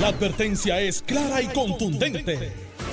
[0.00, 2.52] La advertencia es clara y contundente.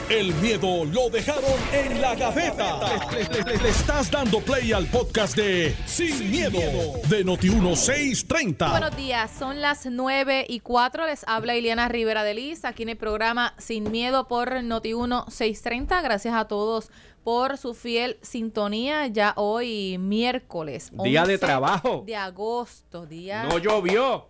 [0.09, 1.43] El miedo lo dejaron
[1.73, 2.79] en la gaveta.
[3.11, 6.59] Le, le- le- le estás dando play al podcast de Sin, miedo,
[7.07, 8.69] de Noti1630.
[8.71, 11.07] Buenos días, son las 9 y 4.
[11.07, 16.01] Les habla Ileana Rivera de Liz aquí en el programa Sin Miedo por Noti1 630.
[16.01, 16.89] Gracias a todos
[17.23, 19.07] por su fiel sintonía.
[19.07, 20.91] Ya hoy, miércoles.
[21.03, 22.03] Día de 11 trabajo.
[22.05, 23.43] De agosto, día.
[23.43, 24.27] No llovió.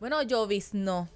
[0.00, 1.08] Bueno, lloviznó.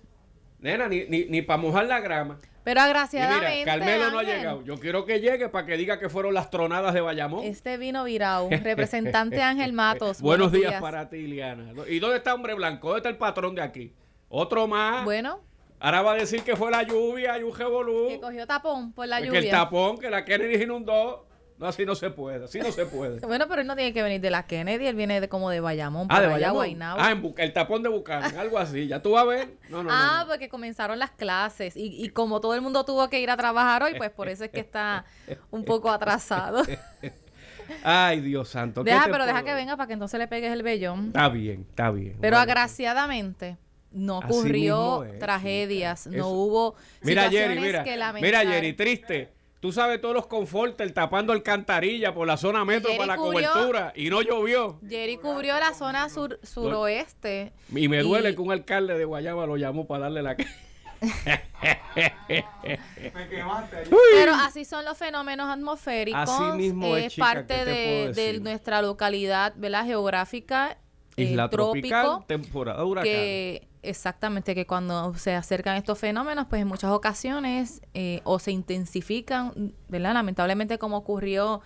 [0.63, 2.39] Nena, ni, ni, ni para mojar la grama.
[2.64, 3.57] Pero agraciadamente.
[3.59, 4.63] mira, Carmelo no ha llegado.
[4.64, 7.45] Yo quiero que llegue para que diga que fueron las tronadas de Bayamón.
[7.45, 8.49] Este vino virado.
[8.49, 10.21] Representante Ángel Matos.
[10.22, 11.72] Buenos, días, para ti, Iliana.
[11.89, 12.86] ¿Y dónde está hombre blanco?
[12.89, 13.93] ¿Dónde está el patrón de aquí?
[14.29, 15.05] Otro más.
[15.05, 15.41] Bueno,
[15.85, 18.07] Ahora va a decir que fue la lluvia y un revolú.
[18.08, 19.41] que cogió tapón por la Que lluvia.
[19.41, 21.27] el tapón, que la Kennedy inundó.
[21.59, 22.45] No, así no se puede.
[22.45, 23.21] Así no se puede.
[23.27, 25.61] Bueno, pero él no tiene que venir de la Kennedy, él viene de como de
[25.61, 26.51] Bayamón, ah, de allá.
[26.51, 27.01] Guaynabo.
[27.01, 28.87] Ah, en el tapón de Bucanan, algo así.
[28.89, 29.49] Ya tú vas a ver.
[29.69, 30.29] No, no, Ah, no.
[30.31, 33.83] porque comenzaron las clases y, y como todo el mundo tuvo que ir a trabajar
[33.83, 35.05] hoy, pues por eso es que está
[35.50, 36.62] un poco atrasado.
[37.84, 38.84] Ay, Dios santo.
[38.84, 41.06] ¿qué deja, pero deja que venga para que entonces le pegues el vellón.
[41.09, 42.16] Está bien, está bien.
[42.20, 42.50] Pero Bueno.
[42.53, 43.56] agraciadamente
[43.92, 47.84] no mismo es, tragedias, no hubo Mira, Jerry, mira.
[47.84, 48.22] que lamentar.
[48.44, 49.31] Mira, Jerry, triste.
[49.62, 53.52] Tú sabes todos los confortes tapando alcantarilla por la zona metro Jerry para la cubrió-
[53.52, 54.80] cobertura y no llovió.
[54.88, 57.52] Jerry cubrió la zona sur suroeste.
[57.72, 60.36] Y me duele Y- que un alcalde de Guayama lo llamó para darle la...
[64.12, 66.20] Pero así son los fenómenos atmosféricos.
[66.28, 69.84] Así mismo es, es chica, parte ¿qué te de, nuestra localidad, ¿verdad?
[69.84, 70.76] Geográfica.
[71.16, 73.04] eh, tropical, trópico, temporada huracán.
[73.12, 78.52] que exactamente que cuando se acercan estos fenómenos, pues en muchas ocasiones eh, o se
[78.52, 80.14] intensifican, ¿verdad?
[80.14, 81.61] Lamentablemente como ocurrió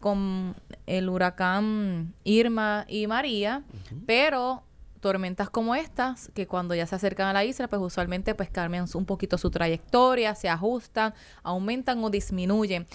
[0.00, 3.62] con el huracán Irma y María,
[4.06, 4.64] pero
[5.00, 8.86] tormentas como estas, que cuando ya se acercan a la isla, pues usualmente pues cambian
[8.94, 12.86] un poquito su trayectoria, se ajustan, aumentan o disminuyen.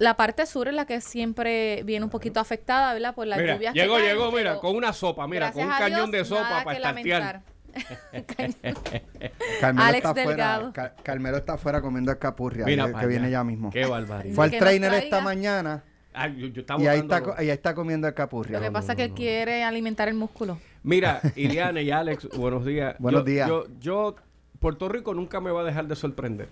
[0.00, 3.14] La parte sur es la que siempre viene un poquito afectada, ¿verdad?
[3.14, 3.74] Por las Mira, lluvias.
[3.74, 6.40] que llegó, caen, llegó, mira, con una sopa, mira, con un cañón Dios, de sopa
[6.50, 7.42] nada para que estartear.
[9.60, 10.22] Carmelo Alex está.
[10.24, 13.70] Fuera, Ca- Carmelo está afuera comiendo escapurria, Mira que, que viene ya mismo.
[13.70, 14.34] Qué barbaridad.
[14.34, 17.50] Fue al Que trainer esta mañana Ay, yo, yo estaba y ahí está, y ahí
[17.50, 18.58] está comiendo escapurria.
[18.58, 20.58] Lo que pasa es que quiere alimentar el músculo.
[20.82, 22.96] Mira, Iliana y Alex, buenos días.
[22.98, 23.48] Buenos Yo- días.
[23.48, 24.16] Yo, yo,
[24.58, 26.48] Puerto Rico nunca me va a dejar de sorprender.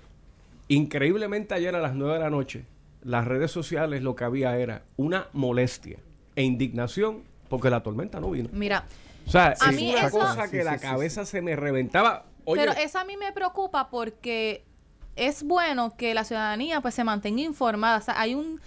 [0.68, 2.64] Increíblemente ayer a las 9 de la noche,
[3.08, 5.98] las redes sociales lo que había era una molestia
[6.36, 8.50] e indignación porque la tormenta no vino.
[8.52, 8.84] Mira,
[9.26, 11.56] O sea, A es mí una eso- cosa que sí, la sí, cabeza se me
[11.56, 12.24] reventaba.
[12.44, 14.64] Oye, pero eso a mí me preocupa porque
[15.16, 17.96] es bueno que la ciudadanía pues se mantenga informada.
[17.98, 18.60] O sea, hay un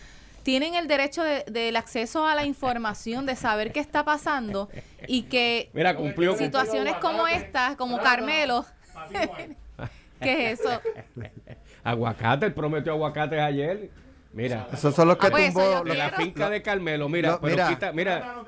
[0.43, 4.69] tienen el derecho de- del acceso a la información, de saber qué está pasando
[5.07, 6.35] y que mira, cumplió.
[6.35, 8.65] situaciones como estas, como Carmelo,
[10.19, 10.81] ¿qué es eso?
[11.83, 13.89] Aguacate, él prometió aguacates ayer.
[14.33, 15.93] Mira, Esos son los que Ah, pues eso tumbó.
[15.93, 17.67] la finca de Carmelo, mira, Lo- pero mira.
[17.67, 18.43] quita, mira,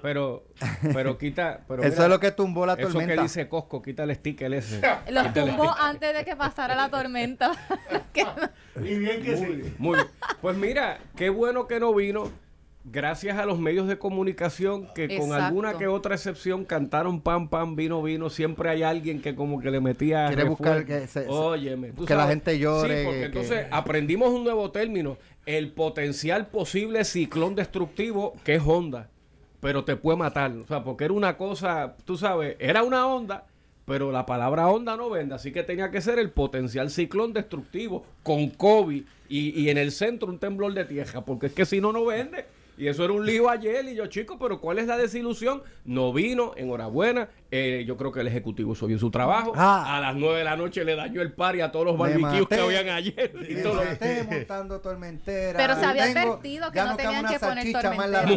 [0.00, 0.44] pero,
[0.94, 3.14] pero quita, pero Eso mira, es lo que tumbó la Eso tormenta.
[3.16, 4.80] que dice Costco, quita el sticker ese.
[5.10, 7.52] Los tumbó antes de que pasara la tormenta.
[8.82, 9.74] Y bien que sí.
[9.78, 10.06] Muy bien.
[10.42, 12.30] Pues mira, qué bueno que no vino.
[12.88, 17.74] Gracias a los medios de comunicación que con alguna que otra excepción cantaron pam, pam,
[17.74, 18.30] vino, vino.
[18.30, 20.28] Siempre hay alguien que como que le metía...
[20.28, 23.66] Quiere buscar que se- se- Óyeme, tú que la gente llore, Sí, porque que- entonces
[23.72, 25.16] aprendimos un nuevo término.
[25.46, 29.08] El potencial posible ciclón destructivo que es onda.
[29.60, 30.52] Pero te puede matar.
[30.52, 33.46] O sea, porque era una cosa, tú sabes, era una onda,
[33.84, 35.34] pero la palabra onda no vende.
[35.34, 39.90] Así que tenía que ser el potencial ciclón destructivo con COVID y, y en el
[39.90, 41.22] centro un temblor de tierra.
[41.24, 42.44] Porque es que si no, no vende.
[42.78, 43.84] Y eso era un lío ayer.
[43.86, 45.62] Y yo, chicos, pero ¿cuál es la desilusión?
[45.84, 47.28] No vino, enhorabuena.
[47.50, 49.52] Eh, yo creo que el Ejecutivo hizo bien su trabajo.
[49.56, 49.96] Ah.
[49.96, 52.46] a las nueve de la noche le dañó el par y a todos los barbecues
[52.48, 53.32] que habían ayer.
[53.48, 53.82] Y Me todo.
[53.82, 55.56] maté montando tormentera.
[55.58, 57.90] Pero se había advertido que no tenían que poner tormentera.
[58.04, 58.34] alacena y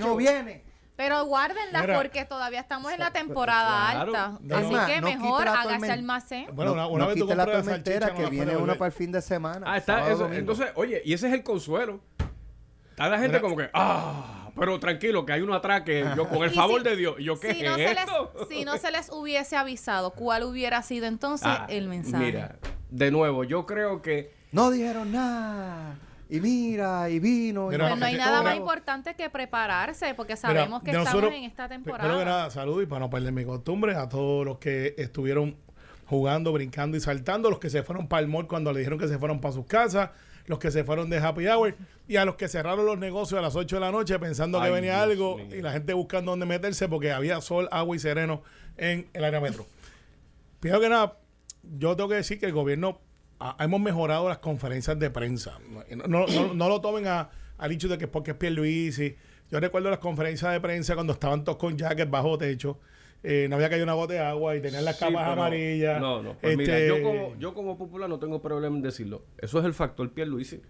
[0.00, 0.16] no Muchacho.
[0.16, 0.68] viene.
[0.96, 1.96] Pero guárdenla Mira.
[1.96, 4.06] porque todavía estamos en la temporada Claro.
[4.16, 4.38] alta.
[4.42, 4.86] No, Así no.
[4.86, 6.46] que No mejor hágase almacén.
[6.52, 9.22] Bueno, una, una no vez tú la tormentera que viene una para el fin de
[9.22, 9.64] semana.
[9.64, 10.28] Ah, está, eso.
[10.32, 12.00] Entonces, oye, y ese es el consuelo.
[12.98, 16.42] Está la gente como que, ah, pero tranquilo, que hay uno atrás que yo, con
[16.42, 18.32] el Y favor si- de Dios, ¿y yo qué si es no, se esto?
[18.40, 22.24] les, si no se les hubiese avisado, ¿cuál hubiera sido entonces Ah, el mensaje?
[22.24, 22.56] Mira,
[22.90, 25.96] de nuevo, yo creo que No dijeron nada.
[26.30, 27.68] Y mira, y vino.
[27.68, 31.12] y Mira, Pues no hay nada más importante que prepararse, porque sabemos que de estamos
[31.22, 32.24] nosotros- en esta Primero que temporada.
[32.24, 35.56] nada, salud y para no perder mi costumbre, a todos los que estuvieron
[36.06, 39.06] jugando, brincando y saltando, los que se fueron para el mall cuando le dijeron que
[39.08, 40.10] se fueron para sus casas,
[40.48, 41.76] los que se fueron de happy hour
[42.08, 44.70] y a los que cerraron los negocios a las 8 de la noche pensando que
[44.70, 45.56] venía Dios algo mío.
[45.56, 48.42] y la gente buscando dónde meterse porque había sol, agua y sereno
[48.76, 49.66] en el área metro.
[50.60, 51.18] Primero que nada,
[51.62, 53.00] yo tengo que decir que el gobierno
[53.60, 55.58] hemos mejorado las conferencias de prensa.
[55.96, 59.14] No, no- no- no lo tomen a, al dicho de que es porque es Pierluisi.
[59.50, 62.78] Yo recuerdo las conferencias de prensa cuando estaban todos con jackets bajo techo.
[63.24, 66.00] Eh, no había caído una gota de agua y tenían las Sí, capas pero- amarillas.
[66.00, 66.34] No, no.
[66.38, 69.22] Pues mira, Este, yo como, yo como popular no tengo problema en decirlo.
[69.38, 70.60] Eso es el factor Pierluisi.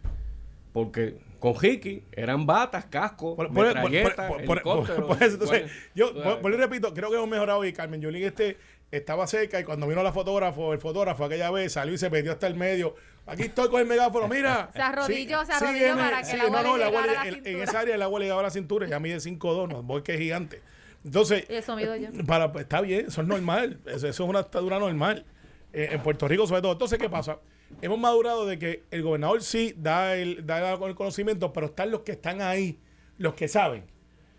[0.72, 5.74] Porque con Hickey eran batas, cascos, Por, metralletas, por- por- helicópteros, por eso, entonces, bueno,
[5.94, 8.58] yo por, y repito, creo que hemos mejorado y Carmen Yulín este
[8.90, 12.32] estaba cerca y cuando vino la fotógrafo, el fotógrafo aquella vez salió y se metió
[12.32, 12.94] hasta el medio.
[13.26, 14.70] Aquí estoy con el megáfono, mira.
[14.74, 16.00] Se arrodilló, se arrodilló sígueme.
[16.02, 18.18] para que Sí, agua no, no, a le- la en- en esa área el agua
[18.20, 20.60] le llegaba a la cintura, ya mide 5'2, no, voy que es gigante.
[21.04, 22.08] Entonces, eso mido yo.
[22.26, 23.80] para, pues, está bien, eso es normal.
[23.86, 25.24] Eso, eso es una estatura normal.
[25.72, 26.72] Eh, en Puerto Rico, sobre todo.
[26.72, 27.38] Entonces, ¿qué pasa?
[27.82, 32.00] Hemos madurado de que el gobernador sí da el, da el conocimiento, pero están los
[32.00, 32.78] que están ahí,
[33.18, 33.84] los que saben.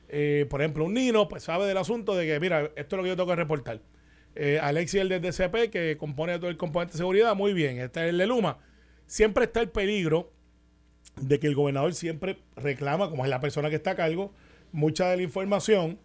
[0.09, 3.03] Eh, por ejemplo, un Nino, pues sabe del asunto de que, mira, esto es lo
[3.03, 3.79] que yo tengo que reportar.
[4.35, 7.77] Eh, Alexis, el de DCP, que compone todo el componente de seguridad, muy bien.
[7.79, 8.57] Este es el de Luma.
[9.06, 10.31] Siempre está el peligro
[11.21, 14.33] de que el gobernador siempre reclama, como es la persona que está a cargo,
[14.71, 16.00] mucha de la información.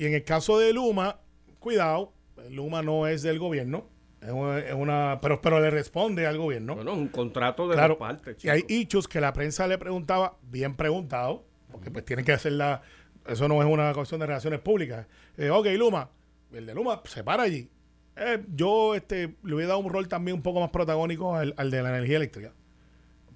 [0.00, 1.18] Y en el caso de Luma,
[1.58, 2.14] cuidado,
[2.50, 3.84] Luma no es del gobierno,
[4.22, 6.74] es una, es una- pero, pero le responde al gobierno.
[6.74, 8.42] Bueno, un contrato de claro, dos partes.
[8.42, 12.52] y hay hechos que la prensa le preguntaba, bien preguntado, porque pues tienen que hacer
[12.52, 12.80] la,
[13.26, 15.06] eso no es una cuestión de relaciones públicas.
[15.36, 16.08] Eh, ok, Luma,
[16.52, 17.68] el de Luma se para allí.
[18.16, 21.70] Eh, yo este, le hubiera dado un rol también un poco más protagónico al, al
[21.70, 22.52] de la energía eléctrica,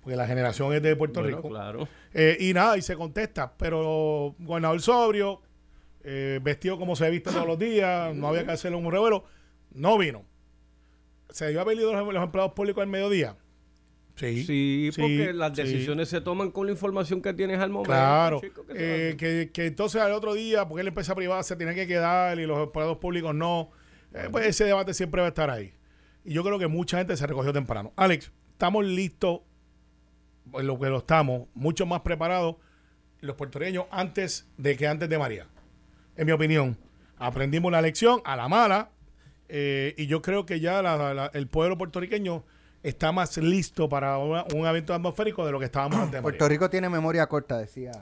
[0.00, 1.48] porque la generación es de Puerto Bueno, Rico.
[1.50, 1.88] claro.
[2.14, 5.42] Eh, y nada, y se contesta, pero gobernador sobrio,
[6.04, 9.24] eh, vestido como se viste todos los días, no había que hacerle un revuelo,
[9.72, 10.24] no vino.
[11.30, 13.36] ¿Se dio a pedir los, los empleados públicos al mediodía?
[14.16, 14.44] Sí.
[14.44, 15.62] Sí, sí, porque las sí.
[15.62, 17.90] decisiones se toman con la información que tienes al momento.
[17.90, 21.74] Claro, chico, que eh, que entonces al otro día, porque la empresa privada se tiene
[21.74, 23.70] que quedar y los empleados públicos no,
[24.12, 25.72] eh, pues ese debate siempre va a estar ahí.
[26.24, 27.92] Y yo creo que mucha gente se recogió temprano.
[27.96, 29.40] Alex, estamos listos,
[30.52, 32.56] en lo que lo estamos, mucho más preparados
[33.20, 35.46] los puertorriqueños antes de que antes de María.
[36.16, 36.76] En mi opinión,
[37.18, 38.90] aprendimos la lección a la mala
[39.48, 42.44] eh, y yo creo que ya la- la- el pueblo puertorriqueño
[42.82, 46.20] está más listo para una- un evento atmosférico de lo que estábamos antes.
[46.22, 47.92] Puerto Rico tiene memoria corta, decía.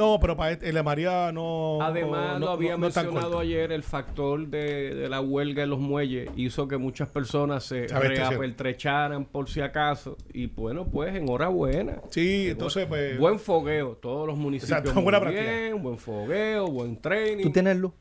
[0.00, 1.78] No, pero para este- el de María no.
[1.82, 5.78] Además, no, lo había no- mencionado ayer, el factor de, de la huelga en los
[5.78, 10.16] muelles hizo que muchas personas se reapertrecharan por si acaso.
[10.32, 12.00] Y bueno, pues enhorabuena.
[12.10, 13.18] Sí, entonces, pues.
[13.18, 14.70] Buen fogueo, todos los municipios.
[14.78, 15.42] Exacto, muy buena práctica.
[15.50, 17.42] bien, buen fogueo, buen training.
[17.44, 17.92] ¿Tú tienes luz?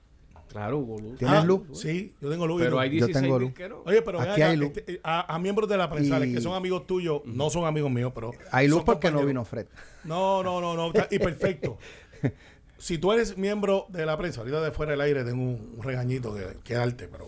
[0.49, 1.15] Claro, boludo.
[1.15, 1.61] ¿Tienes Ah, luz?
[1.79, 2.59] Sí, yo tengo luz.
[2.61, 2.81] y Pero luz.
[2.81, 3.55] hay Yo 16 tengo mil luz.
[3.57, 3.83] que no.
[3.85, 4.71] Oye, pero Aquí hay luz.
[4.75, 7.91] este, a, a miembros de la prensa, Y- que son amigos tuyos, no son amigos
[7.91, 8.31] míos, pero.
[8.51, 9.67] Hay luz porque no vino Fred.
[10.03, 10.91] No, no, no, no.
[11.11, 11.77] y perfecto.
[12.77, 15.83] si tú eres miembro de la prensa, ahorita de fuera del aire tengo un, un
[15.83, 17.27] regañito que, que darte, pero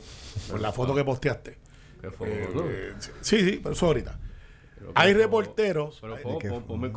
[0.49, 1.57] por la foto que posteaste.
[2.01, 4.19] Qué Eh, eh, sí, sí, pero eso ahorita.
[4.87, 5.99] Pero Hay reporteros.
[6.01, 6.17] Pero
[6.67, 6.91] ponme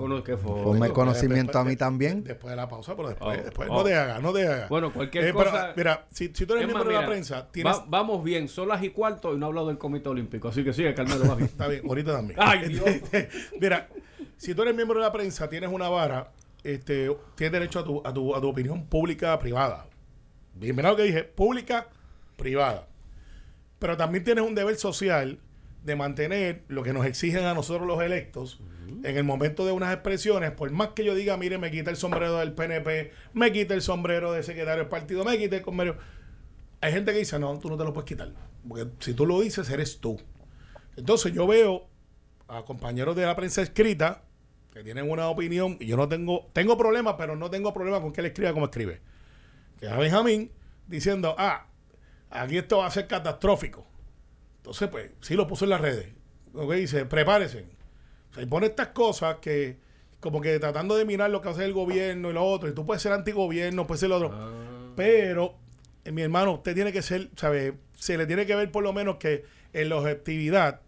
[0.91, 2.25] conocimiento a mí también.
[2.25, 3.75] Después de la pausa, pero después, Oh, después oh.
[3.79, 4.69] no te hagas, no te hagas.
[4.69, 7.49] Bueno, cualquier Eh, pero, cosa- mira, si, si tú eres miembro de la mira, prensa,
[7.51, 7.75] tienes.
[7.77, 10.49] va- vamos bien, son las y cuarto y no he hablado del Comité Olímpico.
[10.49, 11.49] Así que sigue, Carmelo, va bien.
[11.49, 12.39] Está bien, ahorita también.
[12.43, 12.85] Ay, Dios.
[13.61, 13.89] Mira,
[14.37, 16.33] si tú eres miembro de la prensa, tienes una vara,
[16.63, 19.87] este, tienes derecho a tu, a tu, a tu opinión pública privada.
[20.55, 21.89] Bien, mira lo que dije, pública,
[22.37, 22.87] privada.
[23.79, 25.39] Pero también tienes un deber social
[25.85, 28.61] de mantener lo que nos exigen a nosotros los electos
[29.05, 31.97] en el momento de unas expresiones, por más que yo diga, mire, me quita el
[31.97, 35.99] sombrero del PNP, me quita el sombrero del secretario del partido, me quita el sombrero.
[36.81, 38.33] Hay gente que dice, no, tú no te lo puedes quitar.
[38.67, 40.19] Porque si tú lo dices, eres tú.
[40.97, 41.87] Entonces yo veo
[42.49, 44.23] a compañeros de la prensa escrita
[44.73, 48.13] que tienen una opinión y yo no tengo, tengo problemas, pero no tengo problema con
[48.13, 49.01] que él escriba como escribe.
[49.79, 50.51] Que a Benjamín
[50.87, 51.67] diciendo, ah,
[52.31, 53.87] aquí esto va a ser catastrófico.
[54.65, 56.09] Entonces, pues, sí lo puso en las redes.
[56.55, 57.67] Ok, dice, prepárense.
[58.31, 59.77] O sea, y pone estas cosas que,
[60.21, 62.71] como que tratando de mirar lo que hace el gobierno y lo otro.
[62.71, 64.35] Y tú puedes ser antigobierno, puedes ser lo otro.
[64.97, 65.57] Pero,
[66.03, 67.75] eh, mi hermano, usted tiene que ser, ¿sabe?
[67.95, 69.45] Se le tiene que ver por lo menos que
[69.75, 70.81] en la objetividad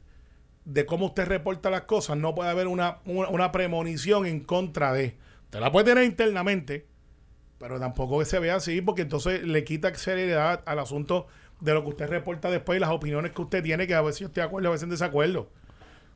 [0.64, 4.95] de cómo usted reporta las cosas, no puede haber una, una, una premonición en contra
[4.95, 5.18] de.
[5.45, 6.87] Usted la puede tener internamente,
[7.59, 11.26] pero tampoco que se vea así, porque entonces le quita seriedad al asunto
[11.60, 14.20] de lo que usted reporta después y las opiniones que usted tiene, que a veces
[14.20, 15.48] yo estoy de acuerdo, a veces en desacuerdo.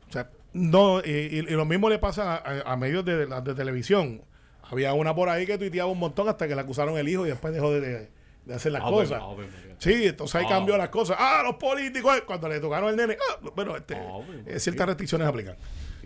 [0.08, 3.26] O sea, no, y, y- y lo mismo le pasa a, a- a medios de,
[3.26, 4.22] de, de televisión.
[4.70, 7.30] Había una por ahí que tuiteaba un montón hasta que le acusaron el hijo y
[7.30, 8.08] después dejó de, de-
[8.44, 9.20] de hacer las Ave- cosas.
[9.22, 9.76] Ave María.
[9.78, 10.50] Sí, entonces ahí Ah.
[10.50, 11.16] cambió las cosas.
[11.18, 14.86] Ah, los políticos, eh, cuando le tocaron el nene, ah, bueno, este, Ave eh, ciertas
[14.88, 15.56] restricciones aplican.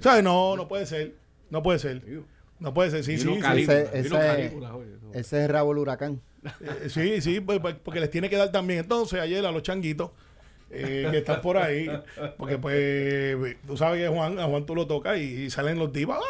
[0.01, 0.23] ¿Sabes?
[0.23, 1.15] No, no puede ser.
[1.51, 2.03] No puede ser.
[2.61, 3.05] No puede ser.
[3.05, 3.41] Sí, sí, sí.
[3.63, 4.53] Ese- ese-.
[5.13, 6.21] Ese es Raúl Huracán.
[6.61, 8.81] Eh, sí, sí, pues, pues, porque les tiene que dar también.
[8.81, 10.11] Entonces, ayer a los changuitos,
[10.71, 11.89] eh, que están por ahí.
[12.37, 15.93] Porque pues tú sabes que Juan, a Juan tú lo tocas y, y salen los
[15.93, 16.19] divas.
[16.21, 16.25] ¡Ah,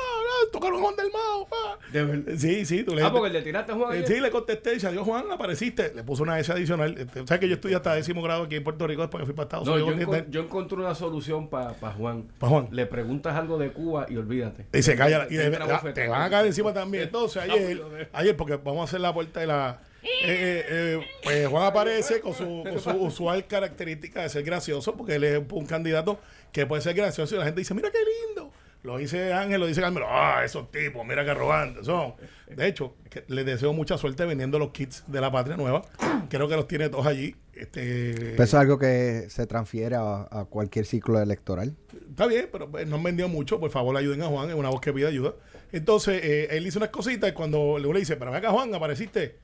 [0.45, 1.47] no, tocaron Juan del Mao!
[1.49, 1.79] pa".
[1.91, 2.33] De verdad.
[2.37, 4.05] Sí, sí, tú le Ah, porque le tiraste a Juan eh.
[4.07, 5.93] Sí, le contesté y dice, adiós Juan, apareciste.
[5.95, 6.95] Le puso una S adicional.
[6.99, 9.27] Este, O sea que yo estudié hasta décimo grado aquí en Puerto Rico después que
[9.27, 10.15] fui para Estados No, yo, Unidos.
[10.15, 12.25] encon- yo encontré una solución para Juan.
[12.39, 12.69] Pa' Juan.
[12.71, 14.67] Le preguntas algo de Cuba y olvídate.
[14.77, 15.27] Y se calla.
[15.31, 17.05] Y de- ah, te van a caer encima también.
[17.05, 19.79] Entonces, ayer, ayer porque vamos a hacer la puerta de la.
[20.05, 24.95] Eh, eh, eh, pues Juan aparece con su, con su usual característica de ser gracioso,
[24.97, 26.19] porque él es un candidato
[26.53, 28.53] que puede ser gracioso y la gente dice, mira qué lindo.
[28.83, 32.15] Lo dice Ángel, lo dice Carmelo, ah, esos tipos, mira qué arrogantes son.
[32.55, 35.87] De hecho, que les deseo mucha suerte vendiendo los kits de la Patria Nueva.
[36.29, 37.35] Creo que los tiene todos allí.
[37.55, 41.75] Este, Pero eso es algo que se transfiere a, a cualquier ciclo electoral.
[42.11, 43.59] Está bien, pero pues, no han vendido mucho.
[43.59, 44.51] Por favor, ayuden a Juan.
[44.51, 45.33] Es una voz que pide ayuda.
[45.73, 49.39] Entonces, eh, él hizo unas cositas y cuando le dice, pero acá, Juan, apareciste.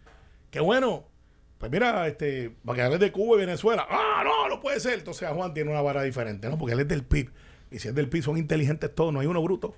[0.50, 1.06] Qué bueno.
[1.58, 3.86] Pues mira, este, para que de Cuba y Venezuela.
[3.88, 4.98] Ah, no, no puede ser.
[4.98, 6.56] Entonces, a Juan tiene una vara diferente, ¿no?
[6.56, 7.30] Porque él es del PIB.
[7.70, 9.12] Y si es del PIB, son inteligentes todos.
[9.12, 9.74] No hay uno bruto.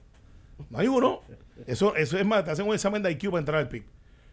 [0.70, 1.22] No hay uno.
[1.66, 3.84] Eso, eso es más, te hacen un examen de IQ para entrar al PIB.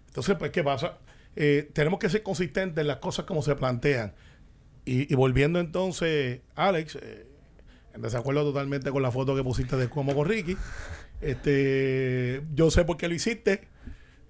[0.08, 1.00] Entonces, pues, ¿qué pasa?
[1.36, 4.14] Eh, tenemos que ser consistentes en las cosas como se plantean.
[4.86, 7.28] Y, y volviendo entonces, Alex, eh,
[7.94, 10.56] en desacuerdo totalmente con la foto que pusiste de Cuomo con Ricky.
[11.22, 13.68] Este, yo sé por qué lo hiciste.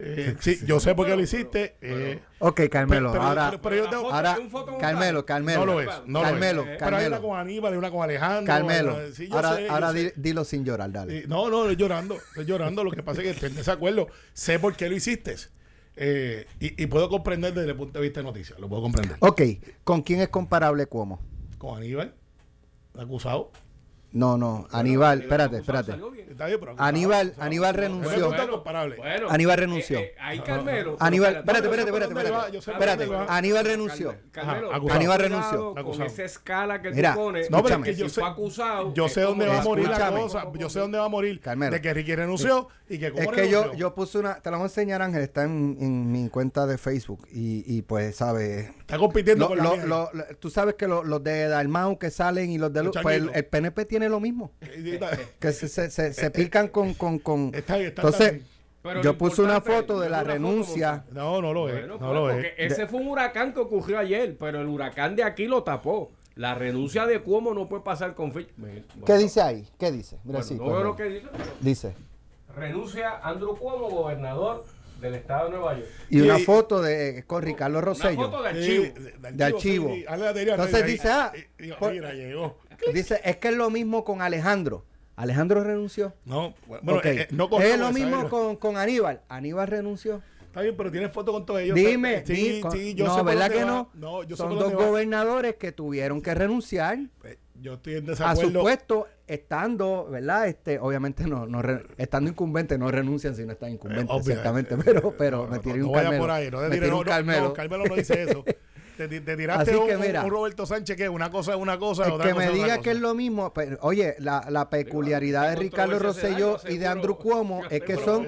[0.02, 1.76] Eh, sí, yo sé por qué lo hiciste.
[1.82, 5.60] eh, Ok, Carmelo, pero- ahora, pero- pero yo tengo- ahora, un foto con Carmelo, Carmelo.
[5.60, 6.78] no lo es, no Carmelo, lo es.
[6.80, 8.46] Pero hay una con Aníbal y una con Alejandro.
[8.54, 9.02] Carmelo.
[9.02, 11.28] eh, sí, ahora sé, di- dilo sin llorar, dale.
[11.28, 12.84] No, no, estoy llorando, estoy llorando.
[12.86, 14.08] Lo que pasa es que estoy en desacuerdo.
[14.34, 15.36] Sé por qué lo hiciste.
[15.98, 18.58] Eh, y, y puedo comprender desde el punto de vista de noticias.
[18.58, 19.18] Lo puedo comprender.
[19.20, 19.42] Ok,
[19.84, 21.20] ¿con quién es comparable Cuomo?
[21.58, 22.16] Con Aníbal,
[22.98, 23.52] acusado.
[24.12, 25.92] No, no, Aníbal, espérate, espérate.
[26.30, 26.74] Está bien, pero.
[26.78, 28.30] Aníbal, Aníbal renunció.
[28.32, 30.00] Bueno, Aníbal renunció.
[30.00, 30.98] eh, eh, ahí Carmelo.
[31.00, 32.58] Aníbal, espérate, espérate, espérate, espérate.
[32.58, 33.10] Espérate.
[33.32, 34.16] Aníbal renunció.
[34.32, 35.76] Carmelo, Ajá, Aníbal renunció.
[35.76, 37.52] Con esa escala que Mira, tú pones.
[37.52, 38.94] No, pero es que yo si sé, fue acusado.
[38.94, 40.46] yo sé dónde va a morir la cosa.
[40.58, 41.40] Yo sé dónde va a morir.
[41.40, 41.72] Carmelo.
[41.72, 44.64] De que Ricky renunció y que Es que yo, yo puse una, te la voy
[44.64, 48.70] a enseñar Ángel, está en, en mi cuenta de Facebook y, y pues, ¿sabes?
[48.80, 52.74] Está compitiendo con la tú sabes que lo- los de Dalmau que salen y los
[52.74, 54.52] de pues el PNP tiene lo mismo.
[54.62, 56.94] Está- Que se, se, se, se pican con...
[56.94, 58.42] con, con Está ahí, está Entonces.
[58.82, 61.04] Pero yo puse una foto de la foto renuncia.
[61.12, 61.76] No, no lo es.
[61.76, 62.72] Bueno, no pues, lo porque es.
[62.72, 66.12] ese fue un huracán que ocurrió ayer, pero el huracán de aquí lo tapó.
[66.36, 68.52] La renuncia de Cuomo no puede pasar con fecha.
[68.56, 69.68] Bueno, ¿Qué dice ahí?
[69.78, 70.16] ¿Qué dice?
[70.24, 71.28] Mira, bueno, sí, no pues, veo lo que dice.
[71.34, 71.96] pero Dice.
[72.56, 74.64] Renuncia Andrew Cuomo, gobernador
[75.00, 75.88] del estado de Nueva York.
[76.10, 78.16] Y una foto de con Ricardo Una Rosello.
[78.30, 79.30] foto de Sí, archivo.
[79.32, 79.94] De archivo.
[79.94, 82.58] sí, Entonces ahí, dice, ah, ahí, digo, por- mira, llegó.
[82.94, 84.86] Dice, es que es lo mismo con Alejandro.
[85.16, 86.14] Alejandro renunció.
[86.24, 88.30] No, bueno, eh, eh, no es lo mismo eh.
[88.30, 89.22] con, con Aníbal.
[89.28, 90.22] Aníbal renunció.
[90.46, 91.76] Está bien, pero tienes foto con todos ellos.
[91.76, 93.70] Dime, sí, di- con- sí, yo no, ¿verdad que va.
[93.70, 93.90] no?
[93.94, 98.16] No, yo sé Son dos gobernadores que tuvieron que renunciar Eh, Yo estoy en a
[98.16, 98.62] su desacuerdo.
[98.62, 100.48] puesto estando, ¿verdad?
[100.48, 104.76] Este, obviamente no, no re- estando incumbentes no renuncian si no están incumbentes, Eh, ciertamente,
[104.76, 106.24] eh, pero, eh, pero no, me tiré no un vaya Carmelo.
[106.24, 107.44] por ahí, no te me tires- tiré no, un no, Carmelo.
[107.50, 108.44] no, Carmelo no dice eso.
[108.98, 110.26] Te, te- te tiraste Así que un, mira.
[110.26, 112.56] un Roberto Sánchez que una cosa es una cosa, El otra que cosa me otra
[112.64, 112.82] diga cosa.
[112.84, 116.88] que es lo mismo, pero, oye, la, la peculiaridad de Ricardo Rosselló y de.
[116.88, 118.28] Andrew Cuomo es que son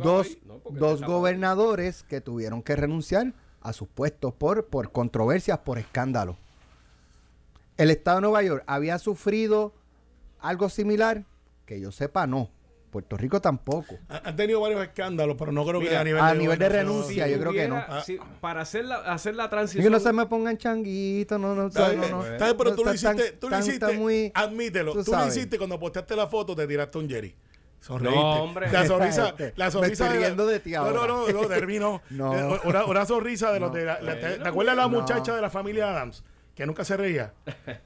[0.00, 0.36] dos,
[0.70, 6.36] dos gobernadores que tuvieron que renunciar a sus puestos por, por controversias, por escándalos.
[7.76, 9.72] El Estado de Nueva York había sufrido
[10.40, 11.24] algo similar,
[11.66, 12.50] que yo sepa, no.
[12.90, 13.96] Puerto Rico tampoco.
[14.08, 17.28] Han tenido varios escándalos, pero no creo que a nivel a de, nivel de renuncia,
[17.28, 17.82] yo creo que no.
[18.02, 19.84] Si- para hacer la, hacer la transición.
[19.84, 22.24] que no se me pongan changuito, no, no, Está no, no.
[22.24, 25.58] está bien, pero tú lo hiciste, tú lo hiciste, muy- admítelo, tú tú, lo hiciste
[25.58, 27.34] cuando posteaste la foto, te tiraste un Jerry.
[27.80, 28.18] Sonreíste.
[28.20, 28.72] No, hombre.
[28.72, 31.06] La sonrisa, la me sonrisa la- de ti No, ahora.
[31.06, 32.00] no, no, no, termino.
[32.10, 32.34] No.
[32.56, 35.42] Eh, Una, una sonrisa de los de la, la- ¿te, te acuerdas la muchacha de
[35.42, 36.24] la familia Adams?
[36.58, 37.34] Que nunca se reía.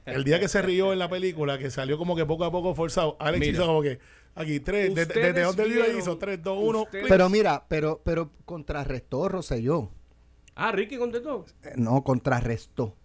[0.03, 2.73] El día que se rió en la película, que salió como que poco a poco
[2.73, 3.51] forzado, Alex Mira.
[3.53, 3.99] hizo como que
[4.33, 6.81] aquí tres, de- desde donde él vive vieron- hizo 3, 2, 1.
[6.81, 9.91] ustedes- Pero mira, pero, pero contrarrestó Rosselló.
[10.55, 11.45] Ah, Ricky contestó.
[11.63, 12.95] Eh, No, contrarrestó.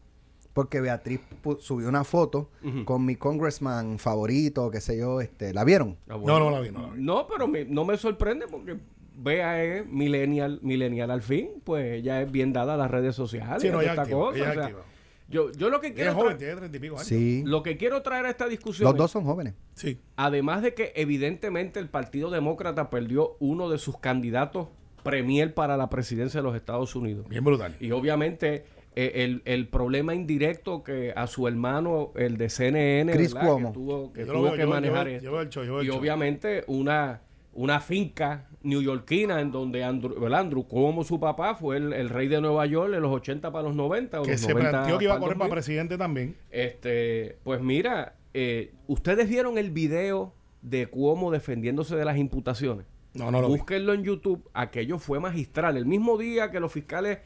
[0.55, 1.21] Porque Beatriz
[1.61, 2.51] subió una foto
[2.87, 5.99] con mi congressman favorito, qué sé yo, este, ¿la vieron?
[6.09, 7.03] Ah, No, no la vi, no la vi.
[7.03, 8.79] No, pero me- no me sorprende porque
[9.15, 13.61] Bea es millennial, millennial al fin, pues ella es bien dada a las redes sociales.
[13.61, 14.83] Sí, no, ella esta activa, cosa, ella o sea, activa.
[15.29, 17.07] Yo, yo lo que quiero es joven, tiene 30 y pico años.
[17.07, 17.43] Sí.
[17.45, 19.55] lo que quiero traer a esta discusión Los es- dos son jóvenes.
[19.75, 20.01] Sí.
[20.17, 24.69] además de que evidentemente el Partido Demócrata perdió uno de sus candidatos
[25.03, 27.29] premier para la presidencia de los Estados Unidos.
[27.29, 27.77] Bien brutal.
[27.81, 28.65] Y obviamente
[28.97, 33.35] eh, el, el problema indirecto que a su hermano, el de CNN, Chris.
[33.35, 33.69] Cuomo.
[33.69, 35.63] que tuvo que, Yo tuvo veo, que yo manejar yo esto.
[35.65, 37.23] yo y obviamente una,
[37.59, 40.41] una finca neoyorquina en donde Andrew, ¿verdad?
[40.41, 43.65] Andrew como su papá fue el, el rey de Nueva York en los 80 para
[43.65, 45.55] los 90 o Que los se 90 planteó que iba a correr para 2000.
[45.55, 46.37] presidente también.
[46.51, 52.87] Este, pues mira, eh, ustedes vieron el video de Cuomo defendiéndose de las imputaciones.
[53.15, 53.55] No, no lo vi.
[53.57, 54.49] Búsquenlo en YouTube.
[54.55, 55.77] Aquello fue magistral.
[55.77, 57.19] El mismo día que los fiscales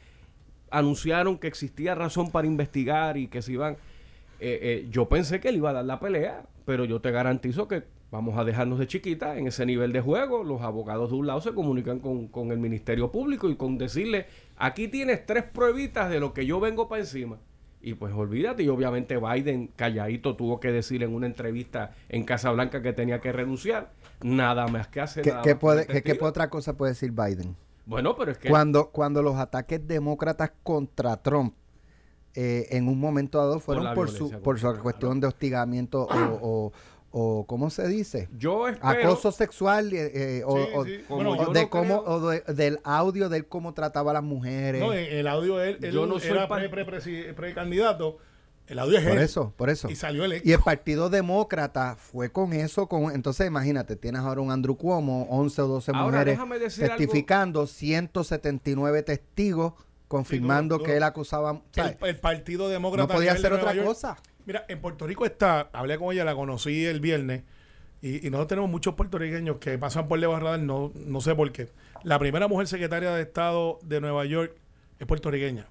[0.71, 3.73] anunciaron que existía razón para investigar y que se iban.
[4.39, 7.67] eh, eh, yo pensé que él iba a dar la pelea, pero yo te garantizo
[7.67, 10.43] que vamos a dejarnos de chiquita en ese nivel de juego.
[10.43, 14.27] Los abogados de un lado se comunican con, con el Ministerio Público y con decirle:
[14.55, 17.39] aquí tienes tres pruebitas de lo que yo vengo para encima.
[17.81, 22.51] Y pues olvídate, y obviamente Biden calladito tuvo que decir en una entrevista en Casa
[22.51, 23.91] Blanca que tenía que renunciar.
[24.21, 25.23] Nada más que hacer.
[25.23, 27.57] ¿Qué, nada qué puede, el qué- otra cosa puede decir Biden?
[27.85, 31.55] Bueno, pero es que Cuando, cuando los ataques demócratas contra Trump
[32.35, 36.71] eh, en un momento dado fueron por, su, por su cuestión de hostigamiento o, o,
[37.15, 38.27] o, ¿cómo se dice?
[38.37, 41.03] yo espero Acoso sexual eh, eh, o, Sí, o- sí.
[41.07, 44.09] o Bueno, yo de no cómo, creo- o de- del audio de él cómo trataba
[44.11, 44.81] a las mujeres.
[44.81, 48.17] No, en el audio él, él Yo no soy era par- pre, pre, presi- precandidato.
[48.65, 49.19] El audio es por él.
[49.23, 49.89] eso, por eso.
[49.89, 50.47] Y salió electo.
[50.47, 55.27] Y el Partido Demócrata fue con eso, con entonces imagínate, tienes ahora un Andrew Cuomo,
[55.29, 56.95] 11 o 12 Ahora, mujeres déjame decir algo.
[56.97, 59.73] testificando, 179 testigos
[60.07, 63.07] confirmando que él acusaba, el, el Partido Demócrata.
[63.11, 63.85] no podía hacer otra York.
[63.87, 64.17] cosa.
[64.45, 67.43] Mira, en Puerto Rico está, hablé con ella, la conocí el viernes,
[68.01, 71.51] y, y nosotros tenemos muchos puertorriqueños que pasan por del radar, no, no sé por
[71.51, 71.69] qué.
[72.03, 74.53] La primera mujer secretaria de Estado de Nueva York
[74.99, 75.65] es puertorriqueña.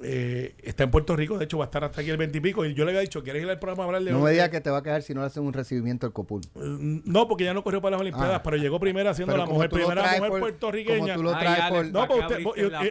[0.00, 2.40] Eh, está en Puerto Rico, de hecho va a estar hasta aquí el 20 y
[2.40, 4.30] pico, y yo le había dicho, ¿quieres ir al programa a hablar de No me
[4.30, 6.40] digas que te va a quedar si no le hacen un recibimiento al Copul.
[6.54, 8.42] Eh, No, porque ya no corrió para las Olimpiadas, Ah.
[8.44, 10.98] pero llegó primera siendo la mujer, primera mujer por- puertorriqueña.
[11.00, 12.38] como tú lo Ay, traes Alex, por- No, ¿para pues usted,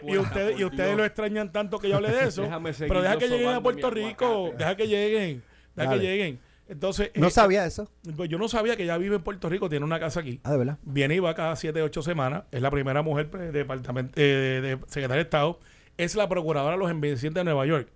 [0.05, 2.43] y, ustedes, y ustedes lo extrañan tanto que yo hable de eso.
[2.79, 4.57] Pero deja que lleguen a Puerto Rico, aguacate.
[4.63, 5.43] deja que lleguen,
[5.75, 6.39] deja que lleguen.
[6.69, 7.89] Entonces, No eh, sabía eso.
[8.17, 10.41] pues yo no sabía que ella vive en Puerto Rico, tiene una casa aquí.
[10.43, 10.77] Ah, de verdad.
[10.83, 12.43] Viene y va cada 7, 8 semanas.
[12.51, 14.23] Es la primera mujer pues, de, departamento, eh,
[14.61, 15.59] de, de secretaria de Estado.
[15.97, 17.89] Es la procuradora de los envejecientes de Nueva York.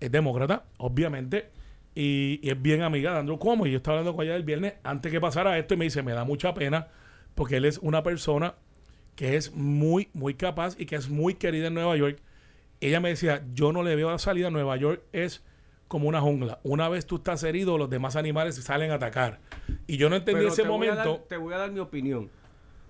[0.00, 1.50] Es demócrata, obviamente.
[1.94, 3.66] Y, y es bien amiga de Andrew Cuomo.
[3.66, 6.02] Y yo estaba hablando con ella el viernes antes que pasara esto y me dice,
[6.02, 6.88] me da mucha pena
[7.34, 8.54] porque él es una persona
[9.14, 12.18] que es muy, muy capaz y que es muy querida en Nueva York.
[12.80, 14.50] Ella me decía, yo no le veo la salida.
[14.50, 15.42] Nueva York es
[15.88, 16.58] como una jungla.
[16.64, 19.38] Una vez tú estás herido, los demás animales salen a atacar.
[19.86, 21.10] Y yo no entendí Pero ese te voy a momento.
[21.12, 22.28] dar- te voy a dar mi opinión.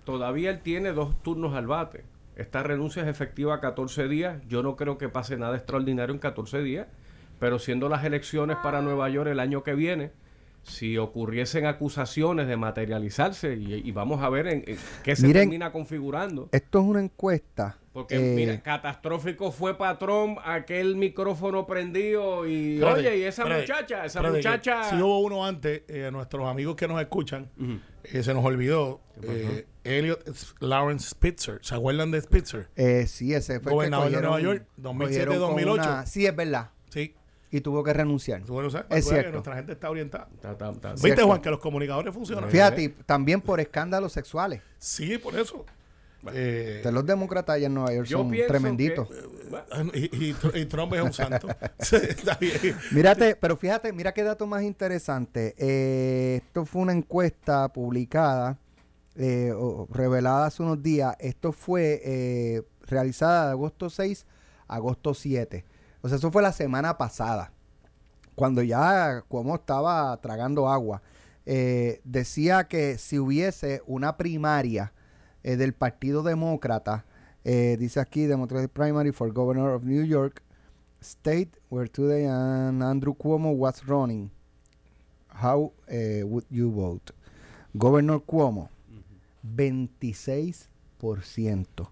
[0.03, 2.03] Todavía él tiene dos turnos al bate.
[2.37, 4.41] Esta renuncia es efectiva a 14 días.
[4.47, 6.87] Yo no creo que pase nada extraordinario en 14 días.
[7.39, 10.11] Pero siendo las elecciones para Nueva York el año que viene,
[10.63, 15.43] si ocurriesen acusaciones de materializarse, y, y vamos a ver en, en qué se Miren,
[15.43, 16.49] termina configurando.
[16.51, 17.77] Esto es una encuesta.
[17.93, 24.21] Porque, eh, mira, catastrófico fue patrón, aquel micrófono prendido y, oye, y esa muchacha, esa
[24.21, 24.83] muchacha...
[24.83, 27.49] Si hubo uno antes, eh, nuestros amigos que nos escuchan,
[28.03, 28.99] eh, se nos olvidó.
[29.23, 30.23] Eh, Elliot
[30.59, 31.59] Lawrence Spitzer.
[31.61, 32.67] ¿Se acuerdan de Spitzer?
[32.75, 35.89] eh, sí, ese fue el que Gobernador de Nueva York, 2007, cogieron con 2008.
[35.89, 36.69] una- Sí, es verdad.
[36.89, 37.13] Sí.
[37.49, 38.41] Y tuvo que renunciar.
[38.43, 39.31] Tú bueno, sabes, Es sabes que cierto.
[39.31, 40.27] nuestra gente está orientada.
[40.41, 40.91] Ta, ta, ta.
[40.93, 41.27] ¿Viste, Cierto.
[41.27, 42.49] Juan, que los comunicadores funcionan?
[42.49, 44.61] Fíjate, también por escándalos sexuales.
[44.77, 45.65] Sí, por eso.
[46.33, 49.07] Eh, De los demócratas allá en Nueva York Yo son tremenditos.
[49.07, 51.47] que- y, y, y Trump es un santo.
[51.79, 52.75] Sí, está bien.
[52.91, 55.55] Mírate, pero fíjate, mira qué dato más interesante.
[55.57, 58.57] Eh, esto fue una encuesta publicada,
[59.19, 59.51] eh,
[59.89, 61.15] revelada hace unos días.
[61.19, 64.27] Esto fue eh, realizada de agosto 6
[64.67, 65.65] a agosto 7.
[66.01, 67.51] O sea, eso fue la semana pasada,
[68.35, 71.01] cuando ya como estaba tragando agua.
[71.47, 74.93] Eh, decía que si hubiese una primaria
[75.43, 77.05] del Partido Demócrata,
[77.43, 80.43] dice aquí Democratic Primary for Governor of New York,
[80.99, 84.29] state where today and Andrew Cuomo was running.
[85.41, 87.13] How would you vote?
[87.73, 88.69] Governor Cuomo,
[89.55, 91.91] 26%.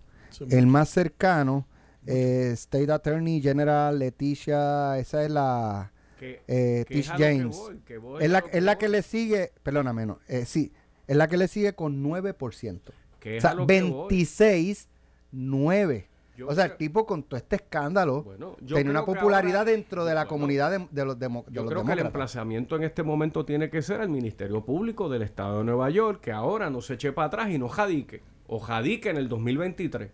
[0.50, 1.66] El más cercano,
[2.06, 7.18] eh, State Attorney General Leticia, esa es la que- eh, que es Tish a lo
[7.20, 7.56] que James.
[7.58, 10.72] voy, que voy Es la, es la que le sigue, perdóname, no, eh, sí,
[11.08, 12.94] es la que le sigue con 9%.
[13.20, 14.08] que O es sea, a lo que voy.
[14.10, 14.88] 26,
[15.32, 16.08] 9.
[16.36, 20.06] Yo o sea, el tipo con todo este escándalo Bueno, tenía una popularidad ahora- dentro
[20.06, 22.84] de la Bueno, comunidad de, de los, de Yo los creo que el emplazamiento en
[22.84, 26.70] este momento tiene que ser al Ministerio Público del Estado de Nueva York, que ahora
[26.70, 28.22] no se eche para atrás y no jadique.
[28.48, 30.12] O jadique en el 2023.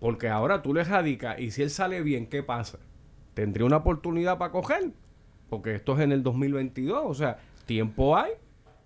[0.00, 2.78] Porque ahora tú le jadicas y si él sale bien, ¿qué pasa?
[3.34, 4.90] Tendría una oportunidad para coger.
[5.48, 7.02] Porque esto es en el 2022.
[7.06, 8.32] O sea, tiempo hay.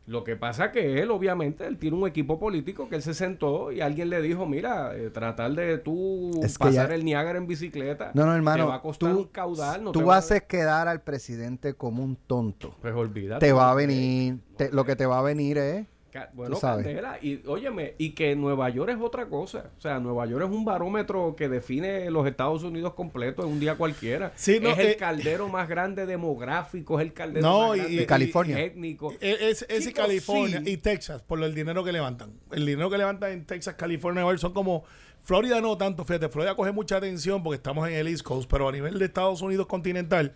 [0.06, 3.72] Lo que pasa que él, obviamente, él tiene un equipo político que él se sentó
[3.72, 7.38] y alguien le dijo, mira, eh, tratar de tú Es que pasar ya- el Niágara
[7.38, 8.12] en bicicleta.
[8.14, 8.64] No, no, hermano.
[8.64, 9.82] Te va a costar tú un caudal.
[9.82, 12.76] No te tú va a- haces quedar al presidente como un tonto.
[12.80, 13.44] Pues olvídate.
[13.44, 15.86] Te va a porque- venir, te- lo que te va a venir es
[16.34, 16.58] Bueno.
[16.60, 19.70] Candela, y óyeme, y que Nueva York es otra cosa.
[19.76, 23.60] O sea, Nueva York es un barómetro que define los Estados Unidos completos en un
[23.60, 24.32] día cualquiera.
[24.36, 27.80] Sí, no, es el eh, caldero más grande demográfico, es el caldero No, más y-
[27.80, 28.60] grande y- De California.
[28.60, 29.12] étnico.
[29.20, 30.70] Es, es- es Chicos, California sí.
[30.72, 32.32] y Texas, por el dinero que levantan.
[32.52, 34.84] El dinero que levantan en Texas, California, Nueva York, son como.
[35.22, 38.68] Florida no tanto, fíjate, Florida coge mucha atención porque estamos en el East Coast, pero
[38.68, 40.34] a nivel de Estados Unidos continental,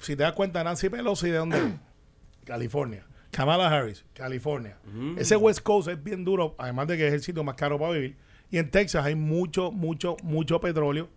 [0.00, 1.58] si te das cuenta, Nancy Pelosi, ¿de dónde?
[1.58, 1.64] es?
[2.44, 3.06] California.
[3.30, 4.76] Kamala Harris, California.
[5.16, 7.92] Ese West Coast es bien duro, además de que es el sitio más caro para
[7.92, 8.16] vivir.
[8.50, 11.08] Y en Texas hay mucho, mucho, mucho petróleo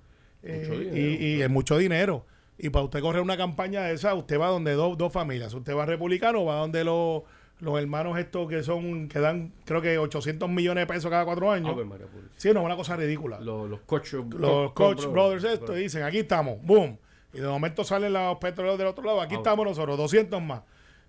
[0.43, 2.25] eh, dinero, y, y es mucho dinero.
[2.57, 5.53] Y para usted correr una campaña de esa, usted va donde dos, dos familias.
[5.53, 7.23] Usted va republicano, va donde los,
[7.59, 11.51] los hermanos estos que son, que dan creo que 800 millones de pesos cada cuatro
[11.51, 11.71] años.
[11.71, 12.33] Ave María Purísima.
[12.37, 13.39] Sí, no, una cosa ridícula.
[13.39, 16.97] Los, los Koch, los Coach Brothers esto, dicen, aquí estamos, boom.
[17.33, 20.61] Y de momento salen los petroleros del otro lado, aquí Ah, estamos nosotros, 200 más.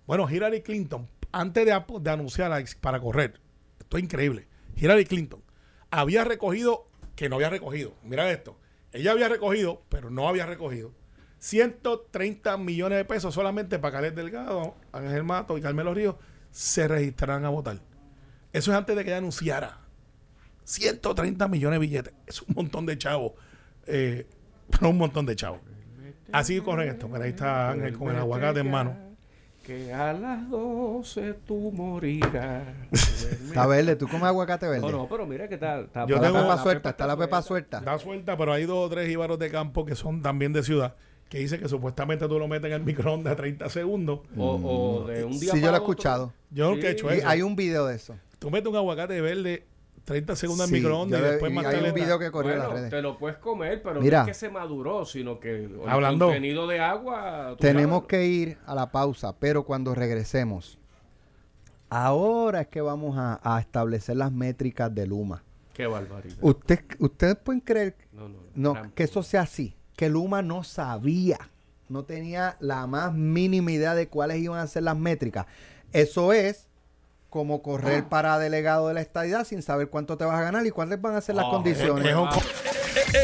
[0.07, 3.39] Bueno, Hillary Clinton, antes de, anunciar para correr,
[3.79, 5.41] esto es increíble, Hillary Clinton
[5.89, 8.57] había recogido, que no había recogido, mira esto,
[8.91, 10.93] ella había recogido, pero no había recogido,
[11.39, 16.15] 130 millones de pesos solamente para Caled Delgado, Ángel Mato y Carmelo Ríos
[16.51, 17.79] se registraran a votar.
[18.53, 19.79] Eso es antes de que anunciara.
[20.63, 22.13] 130 millones de billetes.
[22.25, 23.33] Es un montón de chavos.
[23.85, 24.25] Eh,
[24.71, 25.59] pero un montón de chavos.
[26.31, 27.07] Así corren esto.
[27.07, 29.14] Mira, ahí está Ángel con el aguacate en mano.
[29.65, 32.63] Que a las 12 tú morirás.
[32.91, 34.81] Está verde, tú comes aguacate verde.
[34.81, 35.79] no, no, pero mira que está.
[35.79, 37.79] está Yo Está la tengo- pepa suelta, está la pepa suelta.
[37.81, 40.93] Da suelta, pero hay dos o tres jíbaros de campo que son también de ciudad.
[41.29, 44.19] Que dice que supuestamente tú lo metes en el microondas a 30 segundos.
[44.37, 45.91] O, o de un día Sí, yo para lo he otro.
[45.91, 46.33] escuchado.
[46.51, 46.97] Yo nunca he Sí.
[46.97, 47.27] hecho eso.
[47.27, 48.15] hay un video de eso.
[48.37, 49.65] Tú metes un aguacate verde
[50.05, 52.73] 30 segundos Sí, en microondas y después más hay un video que corrió en Bueno,
[52.73, 52.91] las redes.
[52.91, 54.19] te lo puedes comer, pero Mira.
[54.19, 56.27] no es que se maduró, sino que el Hablando.
[56.27, 57.55] contenido de agua.
[57.59, 58.07] Tenemos sabes.
[58.09, 60.77] que ir a la pausa, pero cuando regresemos,
[61.89, 65.43] ahora es que vamos a, a establecer las métricas de Luma.
[65.73, 66.37] Qué barbaridad.
[66.41, 71.37] Usted, ustedes pueden creer No, no, no, que eso sea así, que Luma no sabía,
[71.89, 75.45] no tenía la más mínima idea de cuáles iban a ser las métricas.
[75.91, 76.67] Eso es
[77.35, 80.69] como correr para delegado de la estadidad sin saber cuánto te vas a ganar y
[80.71, 82.15] cuáles van a ser las Ah, condiciones.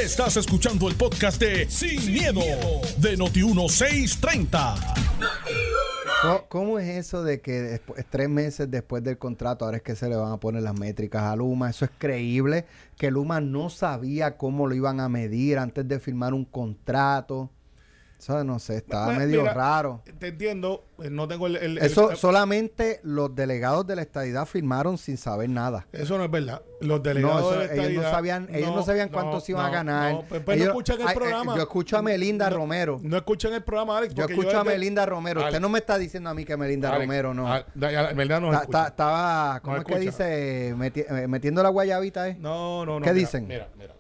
[0.03, 2.41] Estás escuchando el podcast de Sin, miedo,
[2.97, 4.75] de Noti1630.
[6.23, 9.95] ¿Cómo, cómo es eso de que después, tres meses después del contrato ahora es que
[9.95, 11.69] se le van a poner las métricas a Luma?
[11.69, 12.65] Eso es creíble,
[12.97, 17.49] que Luma no sabía cómo lo iban a medir antes de firmar un contrato.
[18.21, 20.03] Eso no sé, estaba Bueno, medio mira, raro.
[20.19, 21.79] Te entiendo, eh, no tengo el...
[21.79, 25.87] Eso el- solamente los delegados de la estadidad firmaron sin saber nada.
[25.91, 26.61] Eso no es verdad.
[26.81, 29.53] Los delegados No, eso- de la ellos no estadidad- sabían, ellos no, sabían cuánto se
[29.53, 30.13] iban a ganar.
[30.13, 31.55] no, pues, pues no Ellos- escuchan el ay, eh, programa.
[31.55, 32.99] yo escucho a Melinda Romero.
[33.01, 34.13] No escuchan el programa, Alex.
[34.13, 35.43] Yo escucho a Melinda Romero.
[35.43, 37.47] Usted no me está diciendo a mí que Melinda Alex, Romero no.
[38.15, 40.75] Melinda no estaba, ¿cómo es que dice?
[40.77, 42.37] Meti- eh, metiendo la guayabita, ¿eh?
[42.39, 43.03] No, no, no.
[43.03, 43.47] ¿Qué mira, dicen?
[43.47, 43.95] Mira, mira,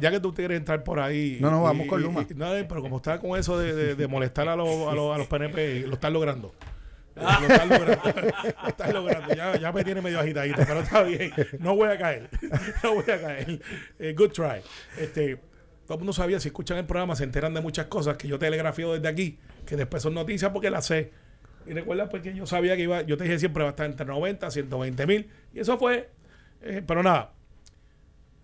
[0.00, 1.38] Ya que tú quieres entrar por ahí.
[1.40, 2.26] No, no, y- vamos con Luma.
[2.28, 4.94] y- no, eh, pero como está con eso de, de- de molestar a los, a,
[4.94, 6.54] los, a los PNP, lo están logrando.
[7.14, 8.02] Lo están logrando.
[8.62, 9.34] Lo están logrando.
[9.34, 11.32] Ya, ya me tiene medio agitadito, pero está bien.
[11.60, 12.28] No voy a caer.
[12.82, 13.60] No voy a caer.
[13.98, 14.60] Eh, good try.
[14.98, 15.36] Este,
[15.86, 18.38] todo el mundo sabía, si escuchan el programa, se enteran de muchas cosas que yo
[18.38, 21.10] telegrafío desde aquí, que después son noticias porque las sé.
[21.66, 23.86] Y recuerda pues que yo sabía que iba, yo te dije siempre va a estar
[23.86, 25.30] entre 90 120 mil.
[25.54, 26.10] Y eso fue.
[26.60, 27.32] eh, pero nada,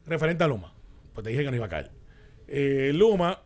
[0.07, 0.73] referente a Luma.
[1.15, 1.91] Pues te dije que no iba a caer.
[2.49, 3.43] Eh, Luma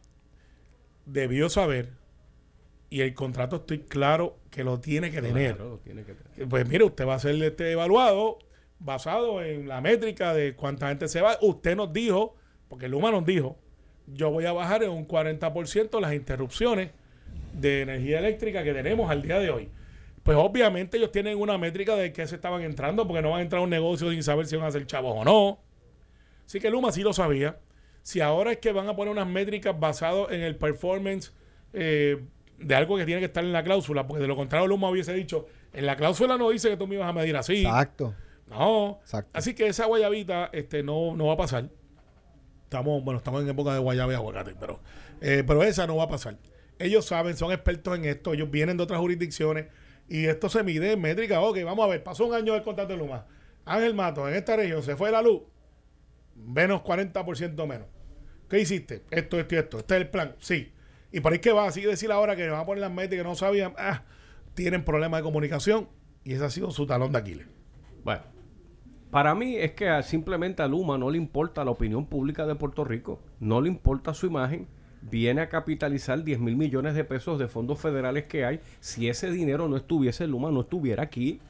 [1.04, 1.90] debió saber,
[2.90, 5.56] y el contrato estoy claro que lo tiene que tener.
[5.56, 6.48] Claro, tiene que tener.
[6.48, 8.38] Pues mire, usted va a ser este evaluado
[8.78, 11.38] basado en la métrica de cuánta gente se va.
[11.40, 12.36] Usted nos dijo,
[12.68, 13.58] porque Luma nos dijo,
[14.06, 16.90] yo voy a bajar en un 40% las interrupciones
[17.52, 19.68] de energía eléctrica que tenemos al día de hoy.
[20.22, 23.42] Pues obviamente ellos tienen una métrica de que se estaban entrando, porque no van a
[23.42, 25.58] entrar a un negocio sin saber si van a ser chavos o no.
[26.46, 27.58] Así que Luma sí lo sabía.
[28.02, 31.32] Si ahora es que van a poner unas métricas basadas en el performance
[31.72, 32.22] eh,
[32.58, 35.12] de algo que tiene que estar en la cláusula, porque de lo contrario Luma hubiese
[35.12, 37.62] dicho, en la cláusula no dice que tú me ibas a medir así.
[37.62, 38.14] Exacto.
[38.48, 39.00] No.
[39.02, 39.30] Exacto.
[39.32, 41.68] Así que esa guayabita este, no, no va a pasar.
[42.64, 44.80] Estamos, bueno, estamos en época de guayaba y aguacate, pero,
[45.20, 46.36] eh, pero esa no va a pasar.
[46.78, 49.66] Ellos saben, son expertos en esto, ellos vienen de otras jurisdicciones
[50.08, 51.40] y esto se mide en métrica.
[51.40, 53.26] Ok, vamos a ver, pasó un año del contrato de Luma.
[53.64, 55.42] Ángel Mato, en esta región se fue la luz,
[56.46, 57.88] menos 40% menos.
[58.48, 59.02] ¿Qué hiciste?
[59.10, 59.78] Esto, esto y esto.
[59.78, 60.34] Este es el plan.
[60.38, 60.72] Sí.
[61.12, 63.28] Y por ahí que va, así decir ahora que van a poner las métricas que
[63.28, 64.02] no sabían, ah,
[64.54, 65.88] tienen problemas de comunicación
[66.24, 67.46] y ese ha sido su talón de Aquiles.
[68.04, 68.22] Bueno,
[69.10, 72.84] para mí es que simplemente a Luma no le importa la opinión pública de Puerto
[72.84, 74.66] Rico, no le importa su imagen,
[75.02, 78.60] viene a capitalizar 10 mil millones de pesos de fondos federales que hay.
[78.80, 81.40] Si ese dinero no estuviese Luma, no estuviera aquí.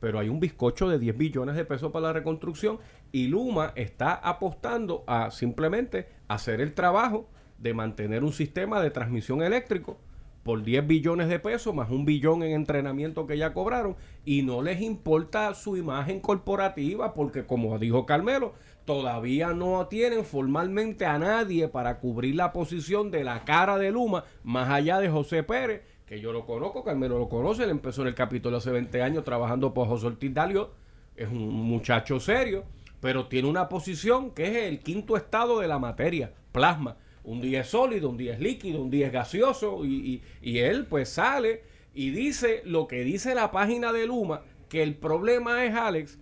[0.00, 2.78] Pero hay un bizcocho de 10 billones de pesos para la reconstrucción
[3.12, 9.42] y Luma está apostando a simplemente hacer el trabajo de mantener un sistema de transmisión
[9.42, 9.98] eléctrico
[10.42, 14.62] por 10 billones de pesos más un billón en entrenamiento que ya cobraron y no
[14.62, 18.54] les importa su imagen corporativa porque como dijo Carmelo,
[18.86, 24.24] todavía no tienen formalmente a nadie para cubrir la posición de la cara de Luma
[24.42, 28.08] más allá de José Pérez, que yo lo conozco, Carmelo lo conoce, él empezó en
[28.08, 30.72] el capítulo hace 20 años trabajando por José Ortiz Dalio,
[31.14, 32.64] es un muchacho serio,
[33.00, 36.96] pero tiene una posición que es el quinto estado de la materia, plasma.
[37.22, 41.10] Un día es sólido, un día es líquido, un día es gaseoso y, él pues
[41.10, 41.62] sale
[41.94, 46.18] y dice lo que dice la página de Luma, que el problema es Alex,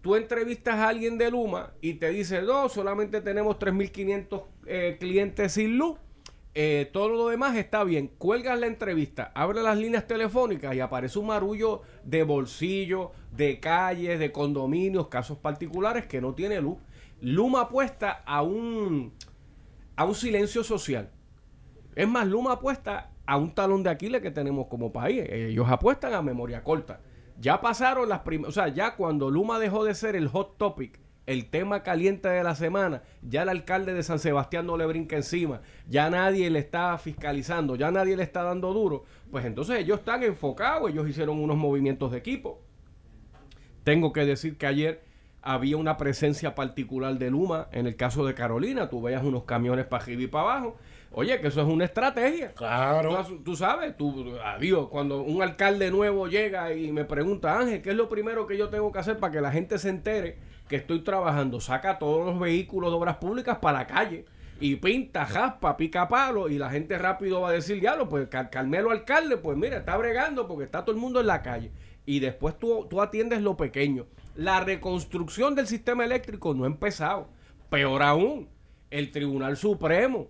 [0.00, 5.54] tú entrevistas a alguien de Luma y te dice, no, solamente tenemos 3.500 eh, clientes
[5.54, 5.98] sin luz,
[6.56, 11.18] eh, todo lo demás está bien, cuelgas la entrevista, abre las líneas telefónicas y aparece
[11.18, 16.78] un marullo de bolsillo, de calles, de condominios, casos particulares que no tiene luz.
[17.20, 19.12] Luma apuesta a un
[19.96, 21.10] a un silencio social.
[21.94, 25.24] Es más, Luma apuesta a un talón de Aquiles que tenemos como país.
[25.28, 27.00] Ellos apuestan a memoria corta.
[27.40, 31.00] Ya pasaron las primeras, o sea, ya cuando Luma dejó de ser el hot topic,
[31.26, 35.16] el tema caliente de la semana, ya el alcalde de San Sebastián no le brinca
[35.16, 40.00] encima, ya nadie le está fiscalizando, ya nadie le está dando duro, pues entonces ellos
[40.00, 42.60] están enfocados, ellos hicieron unos movimientos de equipo.
[43.84, 45.02] Tengo que decir que ayer
[45.44, 47.68] había una presencia particular de Luma.
[47.70, 50.76] En el caso de Carolina, tú veías unos camiones para arriba y para abajo.
[51.12, 52.52] Oye, que eso es una estrategia.
[52.54, 53.24] Claro.
[53.44, 57.96] Tú, sabes, tú, adiós, cuando un alcalde nuevo llega y me pregunta, Ángel, ¿qué es
[57.96, 61.00] lo primero que yo tengo que hacer para que la gente se entere que estoy
[61.00, 61.60] trabajando?
[61.60, 64.24] Saca todos los vehículos de obras públicas para la calle
[64.60, 68.90] y pinta, jaspa, pica palo y la gente rápido va a decir, diablo, pues Carmelo
[68.90, 71.72] alcalde, pues mira, está bregando porque está todo el mundo en la calle.
[72.06, 74.06] Y después tú, tú atiendes lo pequeño.
[74.34, 77.28] La reconstrucción del sistema eléctrico no ha empezado.
[77.70, 78.48] Peor aún,
[78.90, 80.28] el Tribunal Supremo.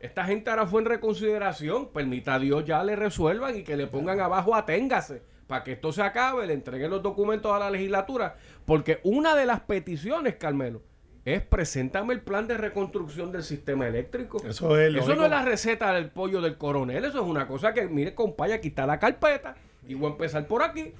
[0.00, 1.88] Esta gente ahora fue en reconsideración.
[1.92, 5.92] Permita a Dios ya le resuelvan y que le pongan abajo aténgase para que esto
[5.92, 8.36] se acabe, le entreguen los documentos a la legislatura.
[8.64, 10.82] Porque una de las peticiones, Carmelo,
[11.24, 14.38] es preséntame el plan de reconstrucción del sistema eléctrico.
[14.44, 17.72] Eso, es eso no es la receta del pollo del coronel, eso es una cosa
[17.72, 19.54] que, mire, compadre, aquí está la carpeta
[19.86, 20.92] y voy a empezar por aquí.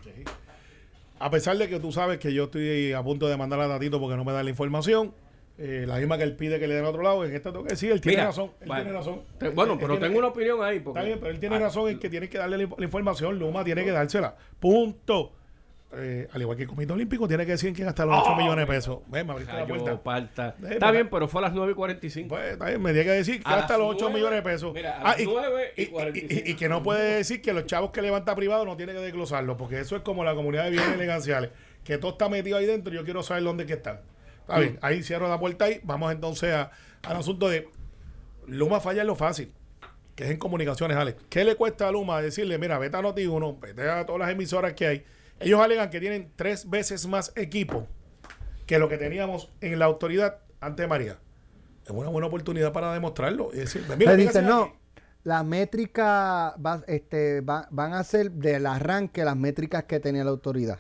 [1.19, 4.01] A pesar de que tú sabes que yo estoy a punto de mandar a Tatito
[4.01, 5.15] porque no me da la información,
[5.59, 7.65] eh, la misma que él pide que le den otro lado, es que esto tengo
[7.65, 8.51] que decir, él tiene razón.
[8.61, 9.23] Él bueno, tiene razón.
[9.55, 10.79] bueno, pero tengo una opinión ahí.
[10.79, 13.85] Está bien, pero él tiene razón en que tiene que darle la, información, Luma tiene
[13.85, 14.37] que dársela.
[14.59, 15.33] Punto.
[15.95, 18.37] Eh, al igual que el Comité Olímpico, tiene que decir que hasta los 8 ah,
[18.39, 19.01] millones de pesos.
[19.09, 19.67] Ven, me abriste la
[20.01, 20.55] puerta.
[20.71, 22.29] Está bien, pero fue a las 9 y 45.
[22.29, 24.73] Pues, está bien, me tiene que decir que hasta los 8 millones de pesos.
[24.73, 26.51] Mira, a ah, y, 9 y, 45.
[26.51, 29.59] Y, que no puede decir que los chavos que levanta privado no tiene que desglosarlo,
[29.59, 31.51] porque eso es como la comunidad de bienes eleganciales,
[31.85, 34.01] que todo está metido ahí dentro y yo quiero saber dónde que están.
[34.41, 35.81] Está bien, ahí cierro la puerta ahí.
[35.83, 36.71] Vamos entonces a,
[37.03, 37.69] al asunto de
[38.47, 39.53] Luma falla en lo fácil
[40.15, 41.23] que es en comunicaciones, Alex.
[41.31, 44.75] ¿Qué le cuesta a Luma decirle, mira, vete a Noti1, vete a todas las emisoras
[44.75, 45.05] que hay
[45.43, 47.87] ellos alegan que tienen tres veces más equipo
[48.67, 51.19] que lo que teníamos en la autoridad ante María.
[51.85, 53.51] Es una buena oportunidad para demostrarlo.
[53.53, 54.73] Y decir, mira, dicen, no,
[55.25, 60.79] las métricas va, este, van a ser del arranque las métricas que tenía la autoridad.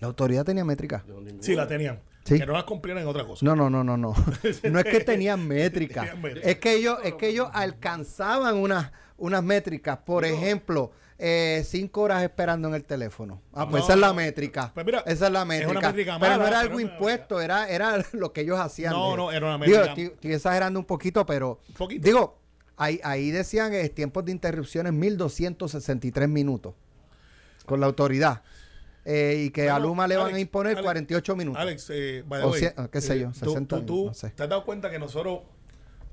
[0.00, 1.02] La autoridad tenía métricas.
[1.40, 2.00] Sí, la tenían.
[2.24, 3.44] Que no las cumplieran en otra cosa.
[3.44, 4.14] No, no, no, no, no.
[4.70, 6.08] no es que tenían métricas.
[6.42, 9.98] es que ellos, es que ellos alcanzaban unas, unas métricas.
[9.98, 13.40] Por ejemplo, eh, cinco horas esperando en el teléfono.
[13.52, 14.72] Ah, pues esa es la métrica.
[14.74, 15.92] Pues esa es la métrica.
[16.20, 18.92] pero no era algo impuesto, era, era lo que ellos hacían.
[18.92, 19.94] No, no, era una métrica.
[19.94, 21.60] Digo, estoy, exagerando un poquito, pero.
[21.98, 22.38] Digo,
[22.76, 26.74] ahí, ahí decían eh, tiempos de interrupciones 1263 minutos
[27.64, 28.42] con la autoridad.
[29.08, 31.62] Eh, y que a Luma le van a imponer 48 minutos.
[31.62, 35.42] Alex, eh, o qué sé yo, 60 tú, ¿Te has dado cuenta que nosotros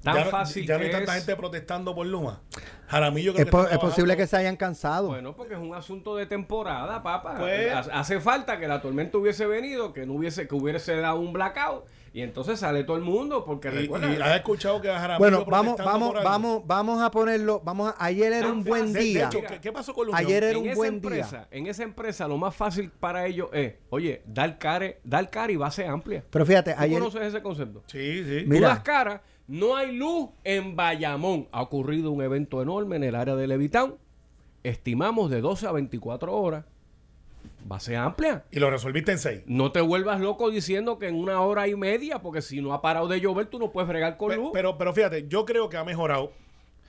[0.04, 2.42] ya, fácil ya no hay tanta gente protestando por Luma.
[2.88, 5.08] Jaramillo es, es posible que se hayan cansado.
[5.08, 7.38] Bueno, porque es un asunto de temporada, papá.
[7.40, 11.34] Pues, hace falta que la tormenta hubiese venido, que no hubiese, que hubiese dado un
[11.34, 11.86] blackout.
[12.16, 14.14] Y entonces sale todo el mundo porque recuerda.
[14.14, 17.60] Y has escuchado que Jaramillo Bueno, vamos, vamos, vamos, vamos a ponerlo.
[17.64, 19.32] Vamos ayer era un buen día.
[19.60, 21.48] ¿qué, pasó con Ayer era un buen día.
[21.50, 25.56] En esa empresa lo más fácil para ellos es, oye, dar cara, dar cara y
[25.56, 26.24] base amplia.
[26.30, 27.82] Pero fíjate, ¿Tú conoces ese concepto?
[27.88, 28.44] Sí, sí.
[28.46, 28.68] Mira.
[28.68, 29.22] Tú das cara
[29.54, 31.48] no hay luz en Bayamón.
[31.52, 33.98] Ha ocurrido un evento enorme en el área de Levitown.
[34.64, 36.66] Estimamos de 12 a 24 horas.
[37.64, 38.46] Base amplia.
[38.50, 39.42] Y lo resolviste en 6.
[39.46, 42.82] No te vuelvas loco diciendo que en una hora y media, porque si no ha
[42.82, 44.50] parado de llover, tú no puedes fregar con luz.
[44.54, 46.32] Pero, pero fíjate, yo creo que ha mejorado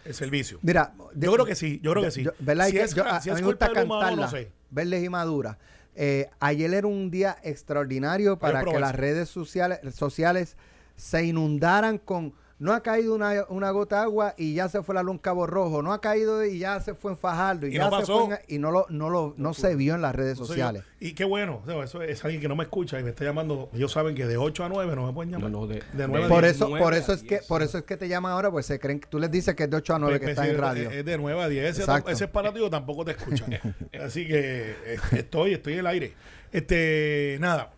[0.06, 0.58] el servicio.
[0.62, 2.24] Mira, yo creo que sí, yo creo que sí.
[2.38, 2.68] ¿verdad?
[2.68, 4.50] Si es, yo, a, mí me gusta cantarla, no sé.
[4.70, 5.58] verles y madura.
[5.96, 10.56] Eh, ayer era un día extraordinario para que las redes sociales, sociales
[10.96, 14.94] se inundaran con no ha caído una, una gota de agua y ya se fue
[14.94, 17.70] la luz en Cabo Rojo, no ha caído y ya se fue en Fajardo y,
[17.70, 18.26] Y ya no se pasó.
[18.26, 20.84] fue en- y no lo, no lo, no se vio en las redes No sociales.
[21.00, 23.24] Y qué bueno, o sea, eso es alguien que no me escucha y me está
[23.24, 23.68] llamando.
[23.74, 25.50] Ellos saben que de 8 a 9 no me pueden llamar.
[25.50, 26.56] No, no, de- de de- 9 a Por 10.
[26.56, 27.46] eso, 9 por a eso es que, 10.
[27.46, 29.64] por eso es que te llaman ahora, pues se creen que tú les dices que
[29.64, 30.90] es de 8 a 9 que Pues, estás sí, en radio.
[30.90, 31.70] Es de 9 a 10.
[31.70, 32.10] Ese, Exacto.
[32.10, 33.44] ese fanático tampoco te escucha.
[34.00, 36.14] Así que eh, estoy, estoy en el aire.
[36.52, 37.72] Este, nada.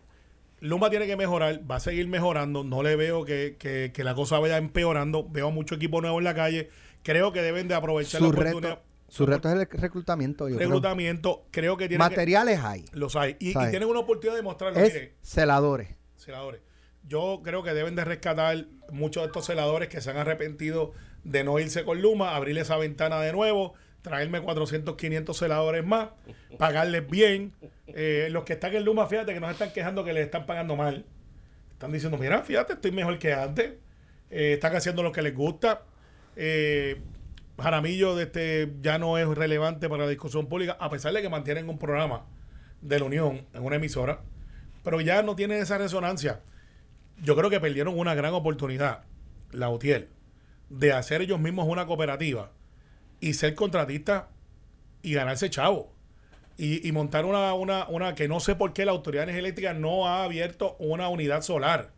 [0.59, 2.63] Luma tiene que mejorar, va a seguir mejorando.
[2.63, 5.27] No le veo que, que- que la cosa vaya empeorando.
[5.29, 6.69] Veo mucho equipo nuevo en la calle.
[7.03, 8.79] Creo que deben de aprovechar Su la reto, oportunidad.
[9.07, 10.49] su reto es el reclutamiento.
[10.49, 10.67] Yo creo.
[10.69, 11.45] reclutamiento.
[11.51, 12.85] Creo que tienen que- Materiales hay.
[12.91, 13.35] los hay.
[13.39, 14.79] Y, tienen una oportunidad de mostrarlo.
[14.79, 15.89] Es Mire, celadores.
[16.17, 16.61] celadores.
[17.07, 20.91] Yo creo que deben de rescatar muchos de estos celadores que se han arrepentido
[21.23, 23.73] de no irse con Luma, abrir esa ventana de nuevo,
[24.07, 26.09] traerme 400, 500 celadores más,
[26.57, 27.53] pagarles bien.
[27.87, 30.75] Eh, los que están en Luma, fíjate que nos están quejando que les están pagando
[30.75, 31.05] mal.
[31.71, 33.73] Están diciendo, mira, fíjate, estoy mejor que antes.
[34.29, 35.83] Eh, están haciendo lo que les gusta.
[36.35, 36.99] Eh,
[37.59, 41.69] Jaramillo este, ya no es relevante para la discusión pública, a pesar de que mantienen
[41.69, 42.25] un programa
[42.81, 44.21] de la Unión en una emisora,
[44.83, 46.41] pero ya no tiene esa resonancia.
[47.23, 49.03] Yo creo que perdieron una gran oportunidad,
[49.51, 50.09] la UTIEL,
[50.69, 52.51] de hacer ellos mismos una cooperativa
[53.19, 54.25] y ser contratistas
[55.01, 55.93] y ganarse chavo.
[56.59, 60.23] Y, montar una, una, una que no sé por qué la Autoridad de no ha
[60.23, 61.91] abierto una unidad solar.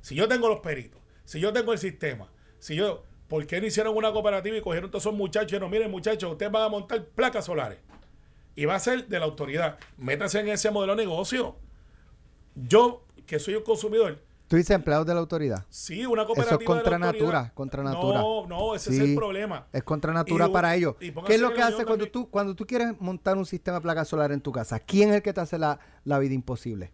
[0.00, 3.66] Si yo tengo los peritos, si yo tengo el sistema, si yo, ¿por qué no
[3.66, 6.68] hicieron una cooperativa y cogieron todos esos muchachos y dijeron, miren muchachos, ustedes van a
[6.68, 7.80] montar placas solares?
[8.54, 9.76] Y va a ser de la autoridad.
[9.96, 11.56] Métanse en ese modelo de negocio.
[12.54, 15.64] Yo, que soy un consumidor, Tú dices empleados de la autoridad.
[15.68, 16.60] sí, una Eso cooperativa.
[16.60, 17.32] es contra de la autoridad.
[17.32, 18.18] natura, contra natura.
[18.20, 19.66] No, no, ese es el problema.
[19.72, 20.94] Es contra natura Y- para ellos.
[20.98, 22.12] ¿Qué es lo que hace cuando también.
[22.12, 24.78] tú, cuando tú quieres montar un sistema de placas solar en tu casa?
[24.78, 26.92] ¿Quién es el que te hace la, la vida imposible?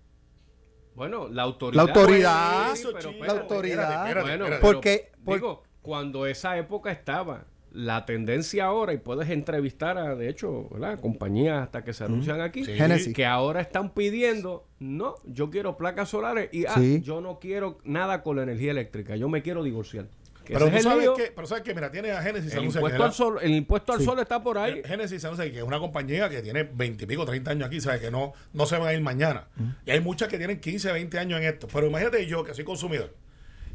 [0.94, 1.84] Bueno, la autoridad.
[1.86, 2.66] La autoridad.
[2.68, 3.10] Pues, Eso, pero chico.
[3.12, 3.82] espérate, La autoridad.
[4.08, 9.30] Espérate, espérate, Bueno, Porque- por- digo, cuando esa época estaba, la tendencia ahora, y puedes
[9.30, 11.00] entrevistar a, de hecho, ¿verdad?
[11.00, 13.12] compañías hasta que se anuncian aquí, Sí.
[13.14, 17.00] Que ahora están pidiendo, no, yo quiero placas solares y ah, Sí.
[17.02, 20.06] yo no quiero nada con la energía eléctrica, yo me quiero divorciar.
[20.44, 22.64] Que Pero tú es sabes que, pero sabes que, mira, tiene a Genesis el que
[22.66, 24.04] impuesto, es al sol, el impuesto al Sí.
[24.04, 24.82] sol está por ahí.
[24.84, 28.00] Genesis Anuncia, que es una compañía que tiene 20 y pico, 30 años aquí, ¿sabes?
[28.00, 29.46] Que no, no se van a ir mañana.
[29.86, 31.68] Y hay muchas que tienen 15, 20 años en esto.
[31.72, 33.14] Pero imagínate yo, que soy consumidor,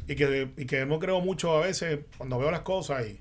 [0.06, 3.18] y que, y que no creo mucho a veces cuando veo las cosas y,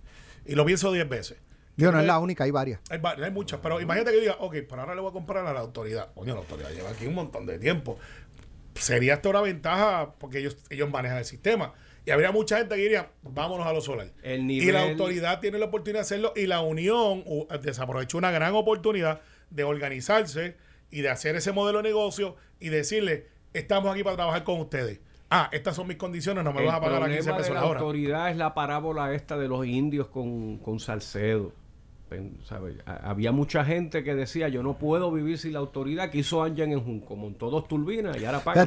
[0.48, 1.38] y lo pienso 10 veces.
[1.76, 2.80] Digo, no es la única, hay varias.
[2.90, 5.54] Hay, hay muchas, pero imagínate que diga, ok, pero ahora le voy a comprar a
[5.54, 6.12] la autoridad.
[6.16, 8.00] Coño, la autoridad lleva aquí un montón de tiempo.
[8.74, 11.74] Sería esto una ventaja porque ellos, ellos manejan el sistema.
[12.04, 14.12] Y habría mucha gente que diría, vámonos a lo solar.
[14.24, 18.32] El Y la autoridad tiene la oportunidad de hacerlo y la Unión uh, desaprovechó una
[18.32, 20.56] gran oportunidad de organizarse
[20.90, 25.02] y de hacer ese modelo de negocio y decirle, estamos aquí para trabajar con ustedes.
[25.30, 27.44] Ah, estas son mis condiciones, no me el vas a pagar a 15 problema de
[27.44, 27.80] pesos la la hora.
[27.82, 31.52] autoridad es la parábola esta de los indios con, con Salcedo.
[32.46, 32.78] ¿sabe?
[32.86, 36.42] Ha- Había mucha gente que decía, yo no puedo vivir sin la autoridad que hizo
[36.42, 37.18] Anjan en Junco.
[37.18, 38.66] Montó dos turbinas y ahora pagan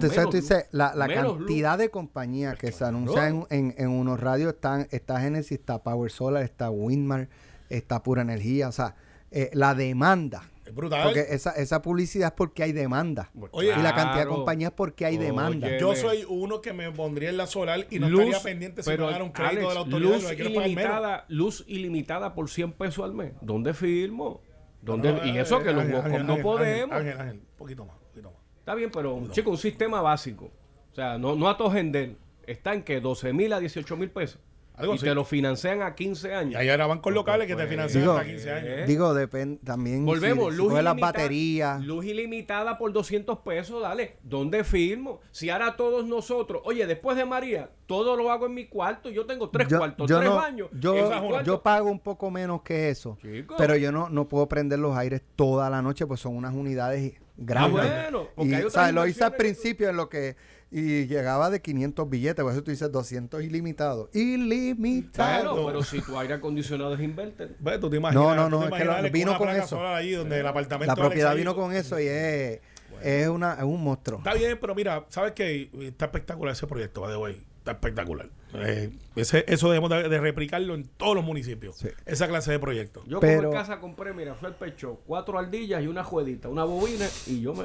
[0.72, 1.36] la, la Menos luz.
[1.38, 5.82] cantidad de compañías que se anuncian en, en, en unos radios están, está Genesis, está
[5.82, 7.28] Power Solar, está Windmar,
[7.70, 8.94] está Pura Energía, o sea,
[9.30, 10.42] eh, la demanda.
[10.70, 11.02] Es brutal.
[11.02, 13.28] Porque esa, esa publicidad es porque hay demanda.
[13.50, 15.78] Oye, y la cantidad de compañías es porque hay Oye, demanda.
[15.78, 18.90] Yo soy uno que me pondría en la solar y no Luz, estaría pendiente si
[18.90, 20.10] me un crédito Alex, de la autoridad.
[20.10, 23.32] luz ilimitada, luz ilimitada por 100 pesos al mes.
[23.40, 24.42] ¿Dónde firmo?
[24.80, 25.12] ¿Dónde?
[25.12, 26.96] No, y eh, eso que los Ángel, no Ángel, podemos.
[26.96, 28.40] Ángel, Ángel, un poquito más, un poquito más.
[28.60, 30.52] Está bien, pero chico, un sistema básico.
[30.92, 32.14] O sea, no, no a tojender.
[32.46, 34.40] Está en que 12 mil a 18 mil pesos.
[34.80, 35.04] Algo y así.
[35.04, 36.52] te lo financian a 15 años.
[36.54, 38.68] Y hay ahora bancos locales que te pues, financian digo, hasta 15 años.
[38.70, 40.04] eh, Digo, depende también.
[40.04, 41.84] Volvemos, si, si luz las ilimitada- baterías.
[41.84, 44.16] Luz ilimitada por 200 pesos, dale.
[44.22, 45.20] ¿Dónde firmo?
[45.30, 49.10] Si ahora todos nosotros, oye, después de María, todo lo hago en mi cuarto.
[49.10, 50.68] Yo tengo tres yo, cuartos, yo tres no- baños.
[50.72, 53.18] yo, yo pago un poco menos que eso.
[53.20, 53.54] Chico.
[53.58, 57.14] Pero yo no, no puedo prender los aires toda la noche, pues son unas unidades
[57.36, 57.84] grandes.
[57.84, 58.92] Ah, bueno, porque y, hay.
[58.92, 60.36] Lo hice al tú- principio en lo que.
[60.72, 64.08] Y llegaba de 500 billetes, por eso tú dices 200 ilimitado.
[64.14, 65.52] Ilimitado.
[65.54, 67.56] Bueno, pero si tu aire acondicionado es inverter.
[67.58, 69.84] Ve, tú te imaginas, No, no, no, es que lo- vino con eso.
[69.86, 72.60] allí donde el apartamento La de propiedad vino con eso y es,
[73.02, 74.18] es, una, es un monstruo.
[74.18, 75.70] Está bien, pero mira, ¿sabes qué?
[75.80, 77.42] Está espectacular ese proyecto, the way.
[77.58, 78.30] Está espectacular.
[78.54, 81.76] Eh, ese- eso debemos de, de replicarlo en todos los municipios.
[81.76, 81.88] Sí.
[82.06, 83.04] Esa clase de proyectos.
[83.06, 86.48] Yo Pero- como en casa compré, mira, fue el pecho, cuatro ardillas y una juedita,
[86.48, 87.64] una bobina y yo me...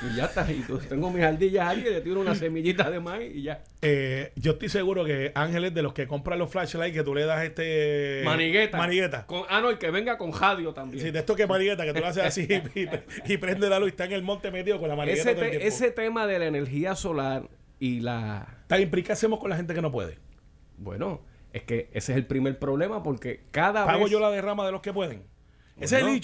[0.00, 0.50] Y ya está.
[0.50, 3.62] Y tú- tengo mis ardillas allí y le tiro una semillita de maíz y ya.
[3.82, 7.14] Eh, yo estoy seguro que Ángel es de los que compran los flashlights que tú
[7.14, 8.22] le das este...
[8.24, 8.76] manigueta.
[8.78, 9.26] Manigueta.
[9.26, 11.04] Con, ah, no, y que venga con radio también.
[11.04, 13.88] Sí, de esto que manigueta, que tú lo haces así y, y prende la luz
[13.88, 15.76] y está en el monte metido con la manigueta ese, todo el te- tiempo.
[15.76, 17.48] ese tema de la energía solar
[17.80, 18.46] y la...
[18.62, 20.18] Está bien, pero ¿y ¿qué hacemos con la gente que no puede?
[20.76, 21.22] Bueno,
[21.52, 24.72] es que ese es el primer problema porque cada Pago vez yo la derrama de
[24.72, 25.24] los que pueden.
[25.76, 26.14] Ese es el Bueno.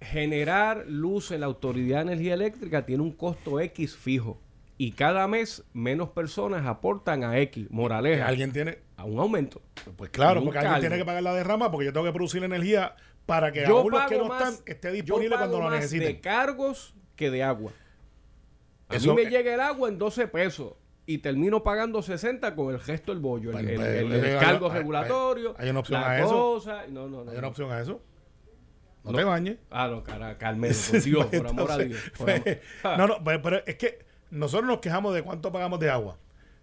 [0.00, 4.40] Generar luz en la Autoridad de Energía Eléctrica tiene un costo X fijo.
[4.80, 7.66] Y cada mes menos personas aportan a X.
[7.70, 8.26] Moraleja.
[8.28, 8.78] Alguien tiene...
[8.96, 9.60] A un aumento.
[9.96, 12.94] Pues claro, porque alguien tiene que pagar la derrama porque yo tengo que producir energía
[13.26, 15.70] para que Yo aún los que no más, están esté yo disponible pago cuando lo
[15.70, 16.08] más necesiten.
[16.08, 17.72] de cargos que de agua.
[18.88, 20.74] A Eso- mí me llega el agua en 12 pesos
[21.06, 23.50] y termino pagando 60 con el gesto del bollo.
[23.50, 23.76] El, Bueno, el-
[24.06, 25.54] pues, el- el cargo regulatorio.
[25.58, 26.28] hay una opción la a eso.
[26.30, 27.30] cosa, No, no, no.
[27.30, 28.00] ¿Hay una opción a eso?
[29.08, 29.18] No, No.
[29.18, 29.56] te bañes.
[29.70, 32.00] Ah, no, cara, Carmelo, por Dios, por amor a Dios.
[32.16, 32.42] pues,
[32.84, 32.96] Ah.
[32.98, 33.98] no, no, pero, pero es que
[34.30, 36.18] nosotros nos quejamos de cuánto pagamos de agua.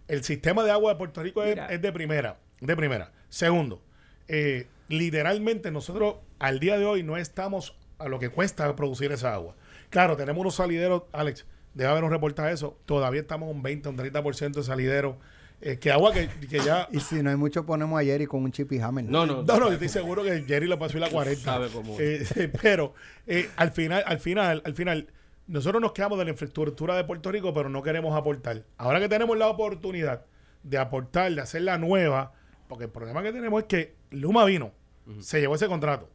[0.08, 2.38] El sistema de agua de Puerto Rico es, de primera.
[2.60, 3.12] De primera.
[3.28, 3.82] Segundo,
[4.28, 9.34] eh, literalmente nosotros al día de hoy no estamos a lo que cuesta producir esa
[9.34, 9.54] agua.
[9.90, 11.44] Claro, tenemos unos salideros, Alex,
[11.74, 12.78] debe haber un reportaje de eso.
[12.86, 15.16] Todavía estamos un 20, un 30% de salideros.
[15.60, 16.88] Eh, que agua que, que ya.
[16.92, 19.04] Y si no hay mucho, ponemos a Jerry con un chip y hammer.
[19.04, 21.42] No, no, No, no, yo estoy seguro que Jerry le pasó y la 40.
[21.42, 21.96] Sabe cómo.
[21.98, 22.94] Eh, pero
[23.26, 25.08] eh, al final, al final, al final,
[25.46, 28.64] nosotros nos quedamos de la infraestructura de Puerto Rico, pero no queremos aportar.
[28.76, 30.26] Ahora que tenemos la oportunidad
[30.62, 32.32] de aportar, de hacer la nueva,
[32.68, 34.72] porque el problema que tenemos es que Luma vino,
[35.20, 36.10] se llevó ese contrato.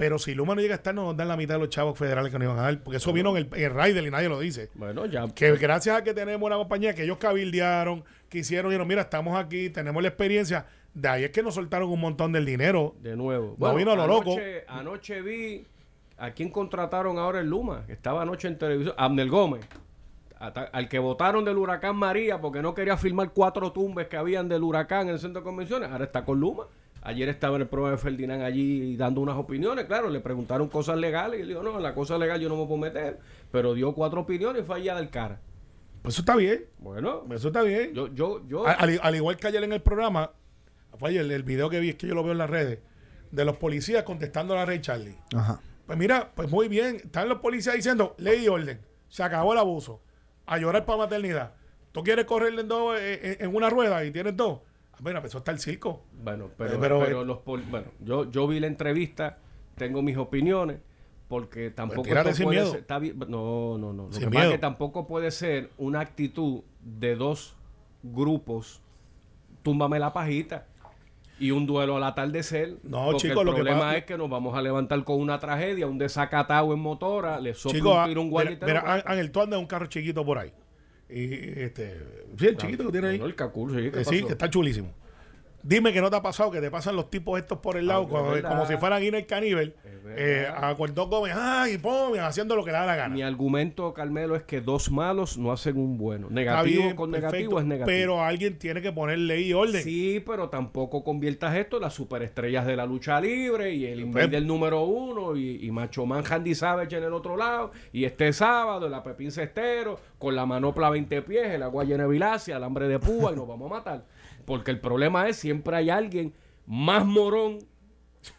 [0.00, 1.98] Pero si Luma no llega a estar, no nos dan la mitad de los chavos
[1.98, 4.10] federales que nos iban a dar, porque eso vino en el, en el rider y
[4.10, 4.70] nadie lo dice.
[4.72, 5.28] Bueno, ya.
[5.28, 9.38] Que gracias a que tenemos una compañía que ellos cabildearon, que hicieron, dijeron, mira, estamos
[9.38, 12.94] aquí, tenemos la experiencia, de ahí es que nos soltaron un montón del dinero.
[13.02, 13.56] De nuevo.
[13.58, 14.32] No vino a lo loco.
[14.32, 15.66] anoche, Anoche vi
[16.16, 19.66] a quién contrataron ahora en Luma, que estaba anoche en televisión, Abner Gómez.
[20.38, 24.62] Al que votaron del huracán María porque no quería firmar cuatro tumbes que habían del
[24.62, 26.64] huracán en el centro de convenciones, ahora está con Luma.
[27.02, 30.98] Ayer estaba en el programa de Ferdinand allí dando unas opiniones, claro, le preguntaron cosas
[30.98, 33.18] legales y él dijo, no, en la cosa legal yo no me puedo meter,
[33.50, 35.40] pero dio cuatro opiniones y fue allá del cara.
[36.02, 37.94] Pues eso está bien, Bueno, eso está bien.
[37.94, 40.32] yo, yo, yo, Al, al- al igual que ayer en el programa,
[40.98, 42.80] fue ayer el video que vi, es que yo lo veo en las redes,
[43.30, 45.16] de los policías contestando a la Rey Charlie.
[45.34, 45.60] Ajá.
[45.86, 48.78] Pues mira, pues muy bien, están los policías diciendo ley y orden,
[49.08, 50.00] se acabó el abuso,
[50.46, 51.52] a llorar para maternidad.
[51.92, 54.60] ¿Tú quieres correrle en, dos, eh, en, en una rueda y tienes dos?
[55.00, 56.02] Bueno, pues eso está el circo.
[56.22, 59.38] Bueno, pero, Pero, pero eh, los pol- bueno, yo, yo vi la entrevista,
[59.76, 60.78] tengo mis opiniones,
[61.28, 62.70] porque tampoco tírate esto sin puede miedo.
[62.72, 64.06] ser- está bien- no, no, no.
[64.06, 64.50] Lo Sin que pasa es miedo.
[64.52, 67.56] que tampoco puede ser una actitud de dos
[68.02, 68.80] grupos,
[69.62, 70.66] túmbame la pajita.
[71.38, 72.76] Y un duelo al atardecer.
[72.82, 75.38] No, porque chico, el lo que problema es que nos vamos a levantar con una
[75.38, 79.02] tragedia, un desacatado en motora, le sopla Chicos, un ah, tiro un mira, guardia mira,
[79.06, 80.52] Ángel, tú andas un carro chiquito por ahí.
[81.12, 81.98] Y este,
[82.38, 83.20] sí, el chiquito que tiene ahí.
[83.20, 84.92] El Cacul, sí, ¿qué Eh, sí, que está chulísimo.
[85.62, 88.08] Dime que no te ha pasado que te pasan los tipos estos por el lado,
[88.12, 89.74] Ah, como, si fueran Guinness Caníbal,
[90.16, 93.14] eh, a Cuartón Gómez, ay, pum, haciendo lo que le da la gana.
[93.14, 96.28] Mi argumento, Carmelo, es que dos malos no hacen un bueno.
[96.30, 97.86] Negativo bien, con perfecto, negativo es negativo.
[97.86, 99.82] Pero alguien tiene que poner ley y orden.
[99.82, 104.42] Sí, pero tampoco conviertas esto en las superestrellas de la lucha libre y el invader
[104.44, 108.88] número uno y, y Macho Man Handy Savage en el otro lado y este sábado
[108.88, 112.88] la Pepín Cestero con la manopla 20 pies, el agua llena de bilacia, el hambre
[112.88, 114.04] de púa y nos vamos a matar.
[114.44, 116.32] Porque el problema es siempre hay alguien
[116.66, 117.58] más morón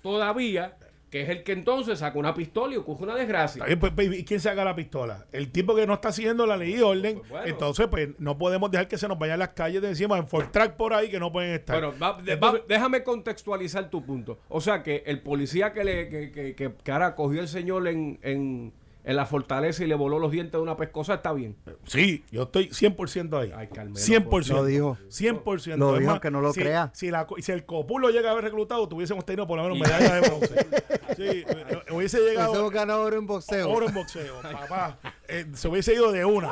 [0.01, 0.77] todavía
[1.09, 3.65] que es el que entonces saca una pistola y ocurre una desgracia.
[3.81, 5.25] Pues, pues, ¿y quién saca la pistola?
[5.33, 7.17] El tipo que no está siguiendo la ley y orden.
[7.17, 7.47] Pues bueno.
[7.47, 10.77] Entonces, pues no podemos dejar que se nos vayan las calles de encima en Fortrack
[10.77, 11.75] por ahí que no pueden estar.
[11.81, 14.39] Bueno, va- Entonces- va- déjame contextualizar tu punto.
[14.47, 17.89] O sea que el policía que le que, que, que- que ahora cogió el señor
[17.89, 18.71] en, en,
[19.03, 21.55] en la fortaleza y le voló los dientes de una pescosa está bien.
[21.85, 23.51] Sí, yo estoy 100% ahí.
[23.55, 24.47] Ay, Carmelo, 100%.
[24.49, 24.97] Lo dijo.
[25.09, 25.77] 100%.
[25.77, 26.91] Lo dijo, más, que no lo si, crea.
[26.93, 30.15] Si, la, si el Copulo llega a haber reclutado, tuviésemos tenido por lo menos medalla
[30.15, 30.55] de bronce.
[31.15, 33.69] sí, eh, hubiese llegado ganó oro en boxeo.
[33.69, 34.99] oro en boxeo, papá.
[35.27, 36.51] Eh, se hubiese ido de una.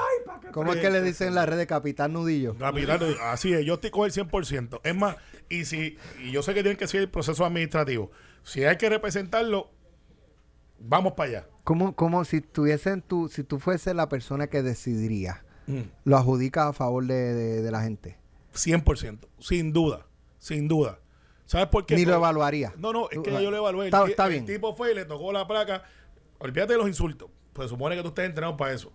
[0.51, 2.55] ¿Cómo es que le dicen en la red de Capitán Nudillo?
[2.57, 4.81] Capitán, así es, yo estoy con el 100%.
[4.83, 5.17] Es más,
[5.49, 8.11] y si y yo sé que tienen que seguir el proceso administrativo.
[8.43, 9.69] Si hay que representarlo,
[10.79, 11.47] vamos para allá.
[11.69, 15.81] ¿Cómo, cómo si tuviesen tú, si tú fuese la persona que decidiría, Mm.
[16.03, 18.17] lo adjudicas a favor de, de- de la gente?
[18.55, 20.07] 100%, sin duda,
[20.39, 20.97] sin duda.
[21.45, 21.95] ¿Sabes por qué?
[21.95, 22.73] Ni lo evaluaría.
[22.75, 23.89] No, no, es que ya yo lo evalué.
[23.89, 24.45] El, Está- el bien.
[24.47, 25.83] tipo fue y le tocó la placa.
[26.39, 27.29] Olvídate de los insultos.
[27.53, 28.91] Pues supone que tú estés entrenado para eso.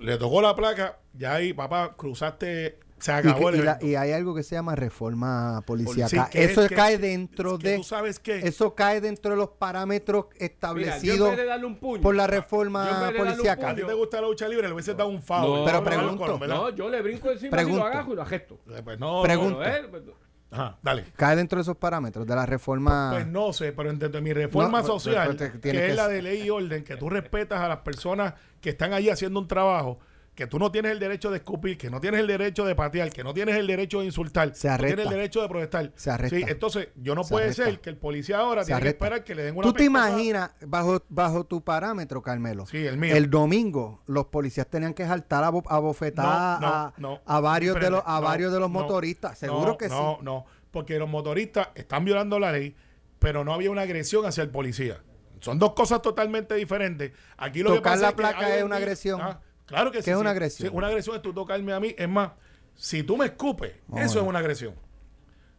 [0.00, 3.70] Le tocó la placa, ya ahí, papá, cruzaste Se Y, acabó que- el y la-
[3.72, 3.86] evento.
[3.86, 6.08] y hay algo que se llama reforma policíaca.
[6.26, 7.76] Sí, que eso es que- cae dentro que de.
[7.76, 11.76] tú sabes que- Eso cae dentro de los parámetros Mira, establecidos vez de darle un
[11.76, 13.70] puño, por la reforma policíaca.
[13.70, 15.22] a ti te gusta la lucha libre, le hubiese dado un.
[15.28, 16.38] No, Pero pregunto.
[16.46, 17.78] no, yo le brinco encima Pregunto.
[17.78, 18.58] y lo agajo y lo agesto.
[18.70, 19.62] Eh, Pues no, Pregunto.
[19.64, 19.82] eh,
[20.50, 21.04] Ajá, dale.
[21.14, 23.10] Cae dentro de esos parámetros de la reforma.
[23.12, 25.94] Pues no sé, pero entre mi reforma No, pues, social, pues, que tiene es que
[25.94, 29.38] la de ley y orden, que tú respetas a las personas que están allí haciendo
[29.40, 29.98] un trabajo,
[30.38, 33.10] que tú no tienes el derecho de escupir, que no tienes el derecho de patear,
[33.10, 34.94] que no tienes el derecho de insultar, Se no arresta.
[34.94, 35.92] tienes el derecho de protestar.
[35.96, 36.36] Se arresta.
[36.36, 37.64] Sí, entonces, yo no Se puede arresta.
[37.64, 39.82] ser que el policía ahora Se tiene que esperar que le den una ¿Tú te
[39.82, 42.66] imaginas, bajo, bajo tu parámetro, Carmelo?
[42.66, 43.16] Sí, el mío.
[43.16, 47.20] El domingo, los policías tenían que saltar a, bo- a bofetadas No, no, a, no.
[47.26, 49.32] a varios de los, a varios de los No, motoristas.
[49.32, 50.24] no, Seguro que no, sí.
[50.24, 52.76] No, porque los motoristas están violando la ley,
[53.18, 54.98] pero no había una agresión hacia el policía.
[55.40, 57.10] Son dos cosas totalmente diferentes.
[57.36, 59.20] Aquí lo que Tocar pasa la es que placa es un una agresión.
[59.20, 60.10] Ah, claro que ¿Qué sí.
[60.10, 60.20] es sí.
[60.20, 60.68] una agresión?
[60.70, 61.94] Sí, una agresión es tú tocarme a mí.
[61.96, 62.32] Es más,
[62.74, 64.74] si tú me escupes, Vamos eso es una agresión.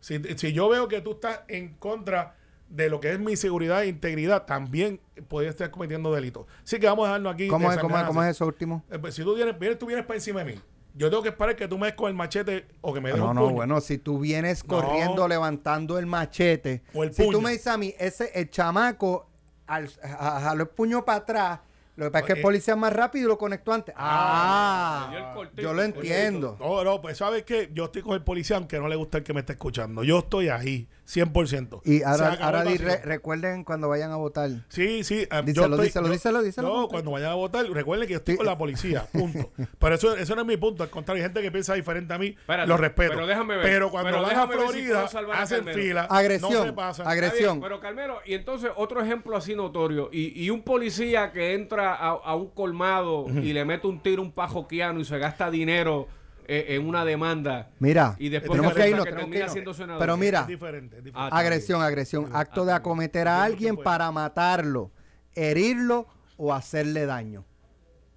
[0.02, 2.36] Si, si yo veo que tú estás en contra
[2.70, 6.46] de lo que es mi seguridad e integridad, también puedes estar cometiendo delitos.
[6.64, 7.48] Así que vamos a dejarnos aquí.
[7.48, 8.84] ¿Cómo de es, cómo, es, cómo es eso último?
[8.92, 10.62] Eh, pues, si tú vienes, vienes, tú vienes para encima de mí,
[10.94, 13.18] yo tengo que esperar que tú me des con el machete o que me des
[13.18, 13.54] No, un no, puño.
[13.56, 14.76] bueno, si tú vienes No.
[14.76, 17.38] corriendo levantando el machete, O el si puño.
[17.38, 19.28] tú me dices a mí, ese, el chamaco
[19.68, 21.60] al, jaló el puño para atrás,
[22.00, 23.94] lo que pasa es que el Eh, policía es más rápido y lo conectó antes.
[23.98, 26.14] Ah, Ah, el cortito, yo lo el cortito.
[26.14, 26.58] entiendo.
[26.60, 29.24] No, no, pues sabes que yo estoy con el policía aunque no le gusta el
[29.24, 30.04] que me esté escuchando.
[30.04, 31.82] Yo estoy ahí, 100%.
[31.86, 34.50] Y ahora, ahora di- re- recuerden cuando vayan a votar.
[34.70, 35.28] Sí, sí.
[35.32, 38.14] eh, Díselo, yo estoy- díselo, yo- díselo, díselo, No, cuando vayan a votar, recuerden que
[38.14, 38.38] yo estoy Sí.
[38.38, 39.50] con la policía, punto.
[39.80, 40.84] Pero eso, eso no es mi punto.
[40.84, 42.28] Al contrario, hay gente que piensa diferente a mí.
[42.28, 43.14] Espérate, lo respeto.
[43.14, 43.66] pero déjame ver.
[43.66, 45.02] Pero cuando Pero a si Florida,
[45.34, 46.04] a hacen fila.
[46.10, 47.06] Agresión, No se pasan.
[47.08, 47.62] bien, agresión.
[47.62, 52.10] pero Carmelo, y entonces otro ejemplo así notorio, y, y un policía que entra a,
[52.10, 56.08] a un colmado y le mete un tiro a un pajoquiano y se gasta dinero
[56.50, 57.70] en una demanda.
[57.80, 59.52] Mira, Y después tenemos que irnos, que tenemos que termina irnos.
[59.54, 60.00] siendo senador.
[60.00, 61.34] Pero mira, Es diferente, es diferente.
[61.34, 64.92] Ah, agresión, agresión, acto de acometer a alguien para matarlo,
[65.36, 67.46] herirlo o hacerle daño.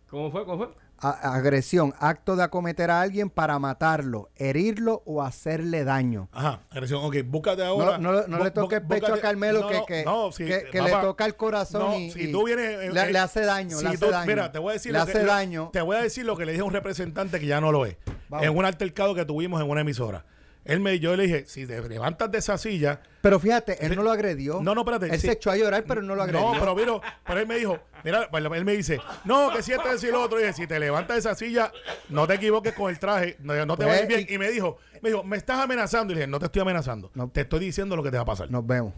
[0.08, 0.44] ¿Cómo fue?
[0.44, 0.81] ¿Cómo fue?
[1.04, 6.28] A- agresión, acto de acometer a alguien para matarlo, herirlo o hacerle daño.
[6.32, 7.04] Ajá, agresión.
[7.04, 7.98] Ok, búscate ahora.
[7.98, 10.44] No, no, no bú- le toque el pecho a Carmelo no, que, que, no, sí,
[10.44, 13.18] que- que papá, le toca el corazón y, si tú vienes, eh, le, eh, le
[13.18, 14.26] hace daño, si le hace tú- daño.
[14.26, 15.70] Mira, te voy a decir le lo que- hace lo- daño.
[15.72, 17.84] Te voy a decir lo que le dije a un representante que ya no lo
[17.84, 17.96] es.
[18.28, 18.46] Vamos.
[18.46, 20.24] En un altercado que tuvimos en una emisora.
[20.64, 24.02] Él me, yo le dije, si te levantas de esa silla, Pero fíjate, él no
[24.02, 24.60] lo agredió.
[24.60, 25.28] No, no, espérate, Él sí.
[25.28, 26.52] se echó a llorar, pero no lo agredió.
[26.52, 26.92] No, pero mira,
[27.24, 30.14] pero él me dijo, mira, pues, él me dice, no, que si este es el
[30.16, 31.72] otro, y dije, si te levantas de esa silla,
[32.08, 34.26] no te equivoques con el traje, no, no te Pues, vayas bien.
[34.28, 36.12] y- Y me dijo, me dijo, me estás amenazando.
[36.12, 37.28] Y le dije, no te estoy amenazando, No.
[37.30, 38.50] te estoy diciendo lo que te va a pasar.
[38.50, 38.92] Nos vemos.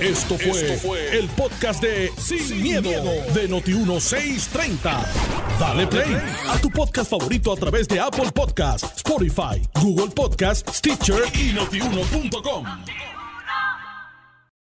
[0.00, 2.88] Esto fue, el podcast de Sin, miedo,
[3.34, 5.04] de Noti1630.
[5.58, 6.16] Dale play
[6.48, 12.64] a tu podcast favorito a través de Apple Podcasts, Spotify, Google Podcasts, Stitcher y notiuno.com.